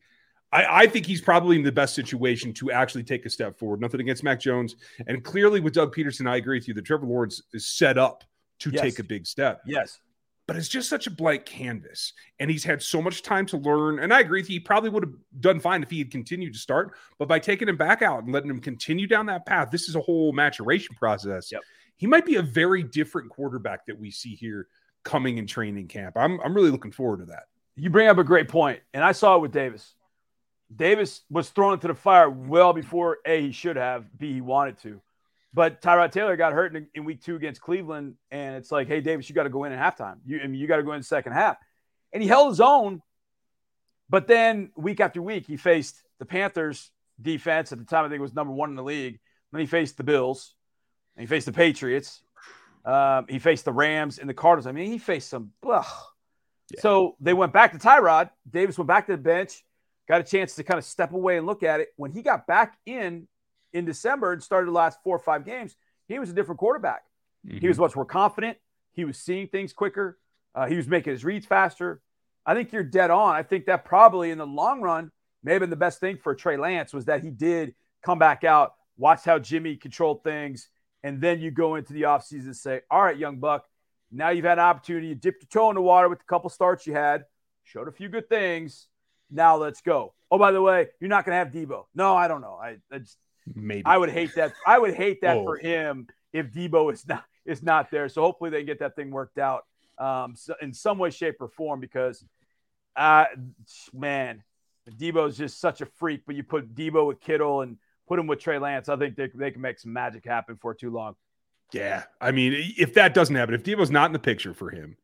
I, 0.53 0.83
I, 0.83 0.87
think 0.87 1.05
he's 1.05 1.21
probably 1.21 1.57
in 1.57 1.63
the 1.63 1.73
best 1.73 1.95
situation 1.95 2.53
to 2.55 2.71
actually 2.71 3.05
take 3.05 3.27
a 3.27 3.31
step 3.31 3.59
forward. 3.59 3.81
Nothing 3.81 4.01
against 4.01 4.25
Mac 4.25 4.41
Jones. 4.41 4.77
And 5.07 5.23
clearly 5.23 5.61
with 5.61 5.75
Doug 5.75 5.95
Pederson, 5.95 6.29
I 6.29 6.37
agree 6.37 6.59
with 6.59 6.69
you 6.69 6.75
that 6.75 6.85
Trevor 6.85 7.07
Lawrence 7.07 7.43
is 7.53 7.67
set 7.67 7.99
up 7.99 8.25
to 8.61 8.71
yes. 8.71 8.81
take 8.81 8.99
a 8.99 9.05
big 9.05 9.27
step. 9.27 9.61
Yes. 9.67 9.99
But 10.51 10.57
it's 10.57 10.69
just 10.69 10.89
such 10.89 11.07
a 11.07 11.13
blank 11.13 11.45
canvas. 11.45 12.13
And 12.41 12.51
he's 12.51 12.65
had 12.65 12.83
so 12.83 13.01
much 13.01 13.23
time 13.23 13.47
to 13.47 13.57
learn. 13.57 14.01
And 14.01 14.13
I 14.13 14.19
agree. 14.19 14.43
He 14.43 14.59
probably 14.59 14.91
would 14.91 15.05
have 15.05 15.15
done 15.39 15.61
fine 15.61 15.83
if 15.83 15.91
he 15.91 15.99
had 15.99 16.11
continued 16.11 16.55
to 16.55 16.59
start. 16.59 16.97
But 17.19 17.29
by 17.29 17.39
taking 17.39 17.69
him 17.69 17.77
back 17.77 18.03
out 18.03 18.25
and 18.25 18.33
letting 18.33 18.51
him 18.51 18.61
continue 18.61 19.07
down 19.07 19.27
that 19.27 19.47
path, 19.47 19.71
this 19.71 19.89
is 19.89 19.95
a 19.95 20.01
whole 20.01 20.33
maturation 20.33 20.97
process. 20.97 21.53
Yep 21.53 21.63
he 22.01 22.07
might 22.07 22.25
be 22.25 22.37
a 22.37 22.43
very 22.43 22.83
different 22.83 23.29
quarterback 23.29 23.85
that 23.85 24.01
we 24.01 24.11
see 24.11 24.35
here 24.35 24.69
coming 25.05 25.37
in 25.37 25.47
training 25.47 25.87
camp. 25.87 26.17
I'm 26.17 26.41
I'm 26.41 26.55
really 26.55 26.71
looking 26.71 26.93
forward 26.93 27.19
to 27.19 27.27
that. 27.27 27.43
You 27.77 27.91
bring 27.91 28.09
up 28.09 28.17
a 28.17 28.25
great 28.25 28.49
point, 28.49 28.81
and 28.95 29.05
I 29.05 29.13
saw 29.13 29.37
it 29.37 29.43
with 29.43 29.53
Davis. 29.53 29.95
Davis 30.75 31.21
was 31.29 31.51
thrown 31.51 31.75
into 31.75 31.89
the 31.89 31.95
fire 31.95 32.31
well 32.31 32.73
before 32.73 33.19
a 33.27 33.43
he 33.43 33.53
should 33.53 33.77
have, 33.77 34.07
b 34.17 34.33
he 34.33 34.41
wanted 34.41 34.79
to. 34.79 35.03
But 35.53 35.83
Tyrod 35.83 36.13
Taylor 36.13 36.37
got 36.37 36.53
hurt 36.53 36.77
in, 36.77 36.87
in 36.95 37.05
week 37.05 37.23
two 37.23 37.35
against 37.35 37.61
Cleveland, 37.61 38.15
and 38.31 38.55
it's 38.55 38.71
like, 38.71 38.87
hey, 38.87 39.01
Davis, 39.01 39.29
you 39.29 39.35
got 39.35 39.45
to 39.45 39.51
go 39.51 39.65
in 39.65 39.73
at 39.73 39.99
halftime. 39.99 40.17
You 40.25 40.41
I 40.43 40.47
mean, 40.47 40.61
you 40.61 40.69
got 40.69 40.77
to 40.77 40.83
go 40.83 40.93
in 40.93 41.01
the 41.01 41.05
second 41.05 41.33
half, 41.33 41.57
and 42.13 42.23
he 42.23 42.29
held 42.29 42.51
his 42.51 42.61
own. 42.61 43.03
But 44.09 44.27
then 44.27 44.71
week 44.77 45.01
after 45.01 45.21
week, 45.23 45.47
he 45.47 45.57
faced 45.57 46.03
the 46.19 46.25
Panthers 46.25 46.91
defense 47.21 47.73
at 47.73 47.79
the 47.79 47.85
time. 47.85 48.05
I 48.05 48.09
think 48.09 48.19
it 48.19 48.23
was 48.23 48.35
number 48.35 48.53
one 48.53 48.71
in 48.71 48.77
the 48.77 48.83
league. 48.83 49.19
Then 49.53 49.61
he 49.61 49.67
faced 49.67 49.97
the 49.97 50.05
Bills. 50.05 50.55
and 51.17 51.23
He 51.23 51.27
faced 51.27 51.47
the 51.47 51.53
Patriots. 51.53 52.23
Um, 52.85 53.27
he 53.29 53.39
faced 53.39 53.65
the 53.65 53.73
Rams 53.73 54.19
and 54.19 54.29
the 54.29 54.35
Cardinals. 54.35 54.67
I 54.67 54.73
mean, 54.73 54.91
he 54.91 54.99
faced 54.99 55.29
some. 55.29 55.51
Yeah. 55.65 55.83
So 56.81 57.17
they 57.21 57.35
went 57.35 57.53
back 57.53 57.73
to 57.73 57.79
Tyrod. 57.79 58.31
Davis 58.49 58.79
went 58.79 58.89
back 58.89 59.07
to 59.07 59.13
the 59.13 59.19
bench, 59.19 59.65
got 60.09 60.21
a 60.21 60.25
chance 60.25 60.55
to 60.55 60.65
kind 60.65 60.79
of 60.79 60.85
step 60.85 61.13
away 61.13 61.37
and 61.37 61.47
look 61.47 61.63
at 61.63 61.81
it. 61.81 61.89
When 61.97 62.11
he 62.11 62.23
got 62.23 62.47
back 62.47 62.79
in 62.87 63.27
in 63.73 63.85
December 63.85 64.33
and 64.33 64.43
started 64.43 64.69
the 64.69 64.73
last 64.73 64.99
four 65.03 65.17
or 65.17 65.21
five 65.21 65.45
games, 65.45 65.77
he 66.09 66.19
was 66.19 66.31
a 66.31 66.33
different 66.33 66.59
quarterback. 66.59 67.05
Mm-hmm. 67.47 67.59
He 67.59 67.69
was 67.69 67.79
much 67.79 67.95
more 67.97 68.05
confident. 68.05 68.59
He 68.93 69.05
was 69.05 69.19
seeing 69.19 69.49
things 69.49 69.73
quicker. 69.73 70.19
Uh, 70.55 70.67
he 70.67 70.77
was 70.77 70.89
making 70.89 71.13
his 71.13 71.25
reads 71.25 71.47
faster. 71.47 72.03
I 72.45 72.55
think 72.55 72.73
you're 72.73 72.83
dead 72.83 73.11
on. 73.11 73.35
I 73.35 73.43
think 73.43 73.67
that 73.67 73.85
probably 73.85 74.31
in 74.31 74.39
the 74.39 74.47
long 74.47 74.81
run 74.81 75.13
may 75.43 75.53
have 75.53 75.61
been 75.61 75.71
the 75.71 75.77
best 75.77 76.01
thing 76.01 76.17
for 76.17 76.35
Trey 76.35 76.57
Lance 76.57 76.93
was 76.93 77.05
that 77.05 77.23
he 77.23 77.31
did 77.31 77.75
come 78.03 78.19
back 78.19 78.45
out, 78.45 78.75
watch 78.97 79.25
how 79.25 79.39
Jimmy 79.39 79.77
controlled 79.77 80.25
things, 80.25 80.69
and 81.03 81.21
then 81.21 81.41
you 81.41 81.51
go 81.51 81.77
into 81.77 81.93
the 81.93 82.03
offseason 82.03 82.47
and 82.47 82.57
say, 82.57 82.81
all 82.91 83.03
right, 83.03 83.17
young 83.17 83.39
buck, 83.39 83.67
now 84.11 84.31
you've 84.31 84.45
had 84.45 84.59
an 84.59 84.65
opportunity. 84.65 85.09
You 85.09 85.15
dipped 85.15 85.43
your 85.43 85.49
toe 85.49 85.71
in 85.71 85.77
the 85.77 85.83
water 85.83 86.09
with 86.09 86.21
a 86.21 86.25
couple 86.25 86.51
starts 86.51 86.87
you 86.87 86.95
had, 86.95 87.25
showed 87.63 87.89
a 87.89 87.93
few 87.93 88.09
good 88.09 88.29
things. 88.29 88.89
Now 89.31 89.57
let's 89.57 89.81
go. 89.81 90.15
Oh, 90.31 90.39
by 90.39 90.51
the 90.51 90.61
way, 90.61 90.89
you're 90.99 91.09
not 91.09 91.25
going 91.25 91.35
to 91.35 91.39
have 91.39 91.53
Deebo. 91.53 91.85
No, 91.95 92.17
I 92.17 92.27
don't 92.27 92.41
know. 92.41 92.59
I, 92.61 92.79
I 92.93 92.99
just, 92.99 93.17
maybe 93.55 93.83
I 93.85 93.99
would 93.99 94.11
hate 94.11 94.35
that. 94.37 94.53
I 94.67 94.79
would 94.79 94.95
hate 94.95 95.21
that 95.23 95.37
for 95.37 95.57
him 95.57 96.07
if 96.33 96.53
Deebo 96.53 96.93
is 96.93 97.07
not 97.07 97.25
is 97.45 97.63
not 97.63 97.91
there. 97.91 98.09
So 98.09 98.23
hopefully 98.23 98.51
they 98.51 98.59
can 98.59 98.67
get 98.67 98.79
that 98.81 98.97
thing 98.97 99.11
worked 99.11 99.39
out 99.39 99.65
um, 100.01 100.35
so 100.35 100.55
in 100.61 100.73
some 100.73 100.99
way, 100.99 101.11
shape, 101.11 101.37
or 101.41 101.49
form. 101.49 101.79
Because, 101.79 102.25
uh, 102.97 103.27
man, 103.93 104.43
Deebo 104.91 105.29
is 105.29 105.37
just 105.37 105.61
such 105.61 105.83
a 105.83 105.87
freak. 105.87 106.23
But 106.27 106.35
you 106.35 106.43
put 106.43 106.75
Deebo 106.75 107.07
with 107.07 107.21
Kittle 107.21 107.61
and 107.61 107.77
put 108.09 108.19
him 108.19 108.27
with 108.27 108.41
Trey 108.41 108.59
Lance, 108.59 108.89
I 108.89 108.97
think 108.97 109.15
they, 109.15 109.31
they 109.33 109.53
can 109.53 109.61
make 109.61 109.79
some 109.79 109.93
magic 109.93 110.25
happen 110.25 110.57
for 110.61 110.75
too 110.75 110.91
long. 110.91 111.15
Yeah. 111.73 112.05
I 112.21 112.33
mean, 112.33 112.75
if 112.77 112.95
that 112.95 113.15
doesn't 113.15 113.37
happen, 113.37 113.55
if 113.55 113.63
Deebo's 113.63 113.93
not 113.93 114.07
in 114.07 114.13
the 114.13 114.19
picture 114.19 114.53
for 114.53 114.71
him, 114.71 114.97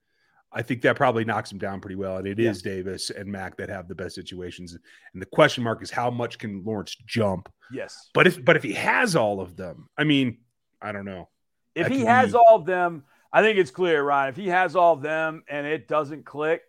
I 0.56 0.62
think 0.62 0.80
that 0.82 0.96
probably 0.96 1.22
knocks 1.22 1.52
him 1.52 1.58
down 1.58 1.82
pretty 1.82 1.96
well. 1.96 2.16
And 2.16 2.26
it 2.26 2.38
yeah. 2.38 2.48
is 2.48 2.62
Davis 2.62 3.10
and 3.10 3.30
Mac 3.30 3.58
that 3.58 3.68
have 3.68 3.88
the 3.88 3.94
best 3.94 4.14
situations. 4.14 4.72
And 5.12 5.20
the 5.20 5.26
question 5.26 5.62
mark 5.62 5.82
is 5.82 5.90
how 5.90 6.10
much 6.10 6.38
can 6.38 6.64
Lawrence 6.64 6.96
jump? 7.06 7.52
Yes. 7.70 8.08
But 8.14 8.26
if 8.26 8.42
but 8.42 8.56
if 8.56 8.62
he 8.62 8.72
has 8.72 9.14
all 9.14 9.42
of 9.42 9.54
them, 9.54 9.90
I 9.98 10.04
mean, 10.04 10.38
I 10.80 10.92
don't 10.92 11.04
know. 11.04 11.28
If 11.74 11.88
he 11.88 12.06
has 12.06 12.32
be... 12.32 12.38
all 12.38 12.56
of 12.56 12.64
them, 12.64 13.04
I 13.30 13.42
think 13.42 13.58
it's 13.58 13.70
clear, 13.70 14.02
Ryan. 14.02 14.30
If 14.30 14.36
he 14.36 14.48
has 14.48 14.74
all 14.74 14.94
of 14.94 15.02
them 15.02 15.44
and 15.46 15.66
it 15.66 15.88
doesn't 15.88 16.24
click, 16.24 16.62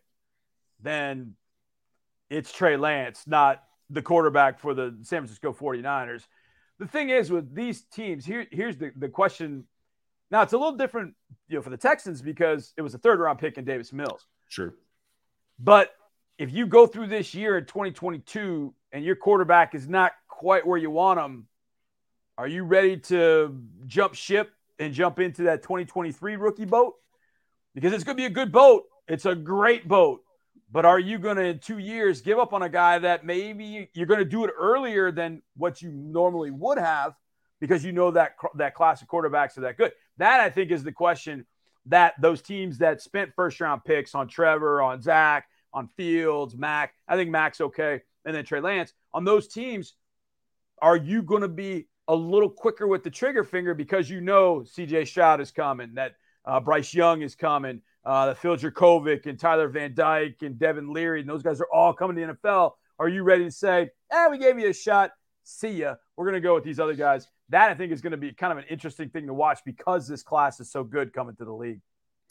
then 0.81 1.35
it's 2.29 2.51
Trey 2.51 2.75
Lance, 2.75 3.23
not 3.25 3.63
the 3.89 4.01
quarterback 4.01 4.59
for 4.59 4.73
the 4.73 4.97
San 5.03 5.21
Francisco 5.21 5.53
49ers. 5.53 6.23
The 6.77 6.87
thing 6.87 7.09
is 7.09 7.31
with 7.31 7.55
these 7.55 7.83
teams, 7.83 8.25
here, 8.25 8.47
here's 8.51 8.75
the, 8.75 8.91
the 8.97 9.07
question. 9.07 9.63
Now 10.31 10.41
it's 10.41 10.53
a 10.53 10.57
little 10.57 10.75
different, 10.75 11.13
you 11.47 11.57
know, 11.57 11.61
for 11.61 11.69
the 11.69 11.77
Texans 11.77 12.21
because 12.21 12.73
it 12.77 12.81
was 12.81 12.93
a 12.93 12.97
third 12.97 13.19
round 13.19 13.39
pick 13.39 13.57
in 13.57 13.65
Davis 13.65 13.93
Mills. 13.93 14.25
Sure. 14.49 14.73
But 15.59 15.91
if 16.37 16.51
you 16.51 16.67
go 16.67 16.85
through 16.85 17.07
this 17.07 17.33
year 17.33 17.57
in 17.57 17.65
2022 17.65 18.73
and 18.91 19.03
your 19.03 19.15
quarterback 19.15 19.73
is 19.73 19.87
not 19.87 20.11
quite 20.27 20.67
where 20.67 20.77
you 20.77 20.91
want 20.91 21.19
him, 21.19 21.47
are 22.37 22.47
you 22.47 22.63
ready 22.63 22.97
to 22.97 23.59
jump 23.87 24.13
ship 24.13 24.51
and 24.77 24.93
jump 24.93 25.19
into 25.19 25.43
that 25.43 25.63
2023 25.63 26.35
rookie 26.35 26.65
boat? 26.65 26.95
Because 27.73 27.93
it's 27.93 28.03
going 28.03 28.15
to 28.15 28.21
be 28.21 28.25
a 28.25 28.29
good 28.29 28.51
boat. 28.51 28.83
It's 29.07 29.25
a 29.25 29.33
great 29.33 29.87
boat. 29.87 30.21
But 30.71 30.85
are 30.85 30.99
you 30.99 31.17
going 31.17 31.37
to, 31.37 31.45
in 31.45 31.59
two 31.59 31.77
years, 31.77 32.21
give 32.21 32.37
up 32.37 32.53
on 32.53 32.61
a 32.61 32.69
guy 32.69 32.99
that 32.99 33.25
maybe 33.25 33.89
you're 33.93 34.05
going 34.05 34.19
to 34.19 34.25
do 34.25 34.43
it 34.43 34.51
earlier 34.57 35.11
than 35.11 35.41
what 35.55 35.81
you 35.81 35.91
normally 35.91 36.51
would 36.51 36.77
have 36.77 37.15
because 37.59 37.83
you 37.85 37.91
know 37.91 38.11
that 38.11 38.35
that 38.55 38.75
class 38.75 39.01
of 39.01 39.07
quarterbacks 39.07 39.57
are 39.57 39.61
that 39.61 39.77
good? 39.77 39.93
That 40.17 40.39
I 40.39 40.49
think 40.49 40.71
is 40.71 40.83
the 40.83 40.91
question 40.91 41.45
that 41.87 42.13
those 42.19 42.41
teams 42.41 42.79
that 42.79 43.01
spent 43.01 43.33
first 43.35 43.59
round 43.61 43.83
picks 43.85 44.13
on 44.13 44.27
Trevor, 44.27 44.81
on 44.81 45.01
Zach, 45.01 45.47
on 45.73 45.87
Fields, 45.87 46.55
Mac. 46.55 46.93
I 47.07 47.15
think 47.15 47.29
Mac's 47.29 47.61
okay, 47.61 48.01
and 48.25 48.35
then 48.35 48.45
Trey 48.45 48.59
Lance 48.59 48.93
on 49.13 49.23
those 49.23 49.47
teams. 49.47 49.93
Are 50.81 50.97
you 50.97 51.23
going 51.23 51.41
to 51.41 51.47
be 51.47 51.87
a 52.07 52.15
little 52.15 52.49
quicker 52.49 52.87
with 52.87 53.03
the 53.03 53.09
trigger 53.09 53.43
finger 53.43 53.73
because 53.73 54.09
you 54.09 54.21
know 54.21 54.59
CJ 54.59 55.07
Stroud 55.07 55.41
is 55.41 55.51
coming, 55.51 55.95
that 55.95 56.13
uh, 56.45 56.59
Bryce 56.59 56.93
Young 56.93 57.21
is 57.21 57.35
coming, 57.35 57.81
uh, 58.05 58.33
Phil 58.33 58.55
Jurkovec 58.55 59.25
and 59.25 59.39
Tyler 59.39 59.67
Van 59.67 59.93
Dyke 59.93 60.37
and 60.41 60.57
Devin 60.57 60.93
Leary, 60.93 61.21
and 61.21 61.29
those 61.29 61.43
guys 61.43 61.59
are 61.59 61.67
all 61.73 61.93
coming 61.93 62.15
to 62.15 62.25
the 62.25 62.33
NFL. 62.33 62.71
Are 62.99 63.09
you 63.09 63.23
ready 63.23 63.43
to 63.43 63.51
say, 63.51 63.89
eh, 64.11 64.27
we 64.29 64.37
gave 64.37 64.57
you 64.57 64.69
a 64.69 64.73
shot. 64.73 65.11
See 65.49 65.69
ya. 65.69 65.95
We're 66.17 66.25
going 66.25 66.35
to 66.35 66.41
go 66.41 66.55
with 66.55 66.65
these 66.65 66.77
other 66.77 66.93
guys. 66.93 67.29
That 67.47 67.71
I 67.71 67.73
think 67.73 67.93
is 67.93 68.01
going 68.01 68.11
to 68.11 68.17
be 68.17 68.33
kind 68.33 68.51
of 68.51 68.57
an 68.57 68.65
interesting 68.69 69.07
thing 69.09 69.27
to 69.27 69.33
watch 69.33 69.59
because 69.65 70.05
this 70.05 70.21
class 70.21 70.59
is 70.59 70.69
so 70.69 70.83
good 70.83 71.13
coming 71.13 71.37
to 71.37 71.45
the 71.45 71.53
league. 71.53 71.79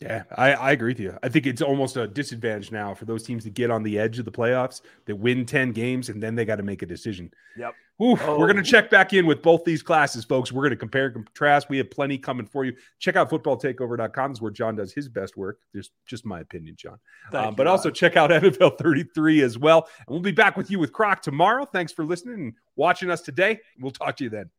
Yeah, 0.00 0.24
I, 0.36 0.52
I 0.52 0.70
agree 0.72 0.90
with 0.90 1.00
you. 1.00 1.16
I 1.22 1.30
think 1.30 1.46
it's 1.46 1.62
almost 1.62 1.96
a 1.96 2.06
disadvantage 2.06 2.70
now 2.70 2.92
for 2.92 3.06
those 3.06 3.22
teams 3.22 3.44
to 3.44 3.50
get 3.50 3.70
on 3.70 3.82
the 3.82 3.98
edge 3.98 4.18
of 4.18 4.26
the 4.26 4.32
playoffs, 4.32 4.82
that 5.06 5.16
win 5.16 5.46
10 5.46 5.72
games, 5.72 6.10
and 6.10 6.22
then 6.22 6.34
they 6.34 6.44
got 6.44 6.56
to 6.56 6.62
make 6.62 6.82
a 6.82 6.86
decision. 6.86 7.32
Yep. 7.56 7.74
Oof, 8.02 8.20
oh. 8.24 8.38
We're 8.38 8.52
going 8.52 8.62
to 8.62 8.70
check 8.70 8.90
back 8.90 9.14
in 9.14 9.24
with 9.24 9.40
both 9.40 9.64
these 9.64 9.82
classes, 9.82 10.26
folks. 10.26 10.52
We're 10.52 10.64
going 10.64 10.72
to 10.72 10.76
compare 10.76 11.06
and 11.06 11.14
contrast. 11.14 11.70
We 11.70 11.78
have 11.78 11.90
plenty 11.90 12.18
coming 12.18 12.44
for 12.44 12.66
you. 12.66 12.74
Check 12.98 13.16
out 13.16 13.30
footballtakeover.com. 13.30 14.32
is 14.32 14.42
where 14.42 14.50
John 14.50 14.76
does 14.76 14.92
his 14.92 15.08
best 15.08 15.38
work. 15.38 15.60
There's 15.72 15.90
just 16.04 16.26
my 16.26 16.40
opinion, 16.40 16.76
John. 16.76 16.98
Um, 17.32 17.54
but 17.54 17.66
also 17.66 17.90
check 17.90 18.16
out 18.16 18.28
NFL 18.30 18.76
33 18.76 19.42
as 19.42 19.56
well. 19.58 19.88
And 20.06 20.08
we'll 20.08 20.20
be 20.20 20.30
back 20.30 20.58
with 20.58 20.70
you 20.70 20.78
with 20.78 20.92
Croc 20.92 21.22
tomorrow. 21.22 21.64
Thanks 21.64 21.90
for 21.90 22.04
listening 22.04 22.34
and 22.34 22.52
watching 22.76 23.10
us 23.10 23.22
today. 23.22 23.60
We'll 23.80 23.92
talk 23.92 24.16
to 24.16 24.24
you 24.24 24.30
then. 24.30 24.50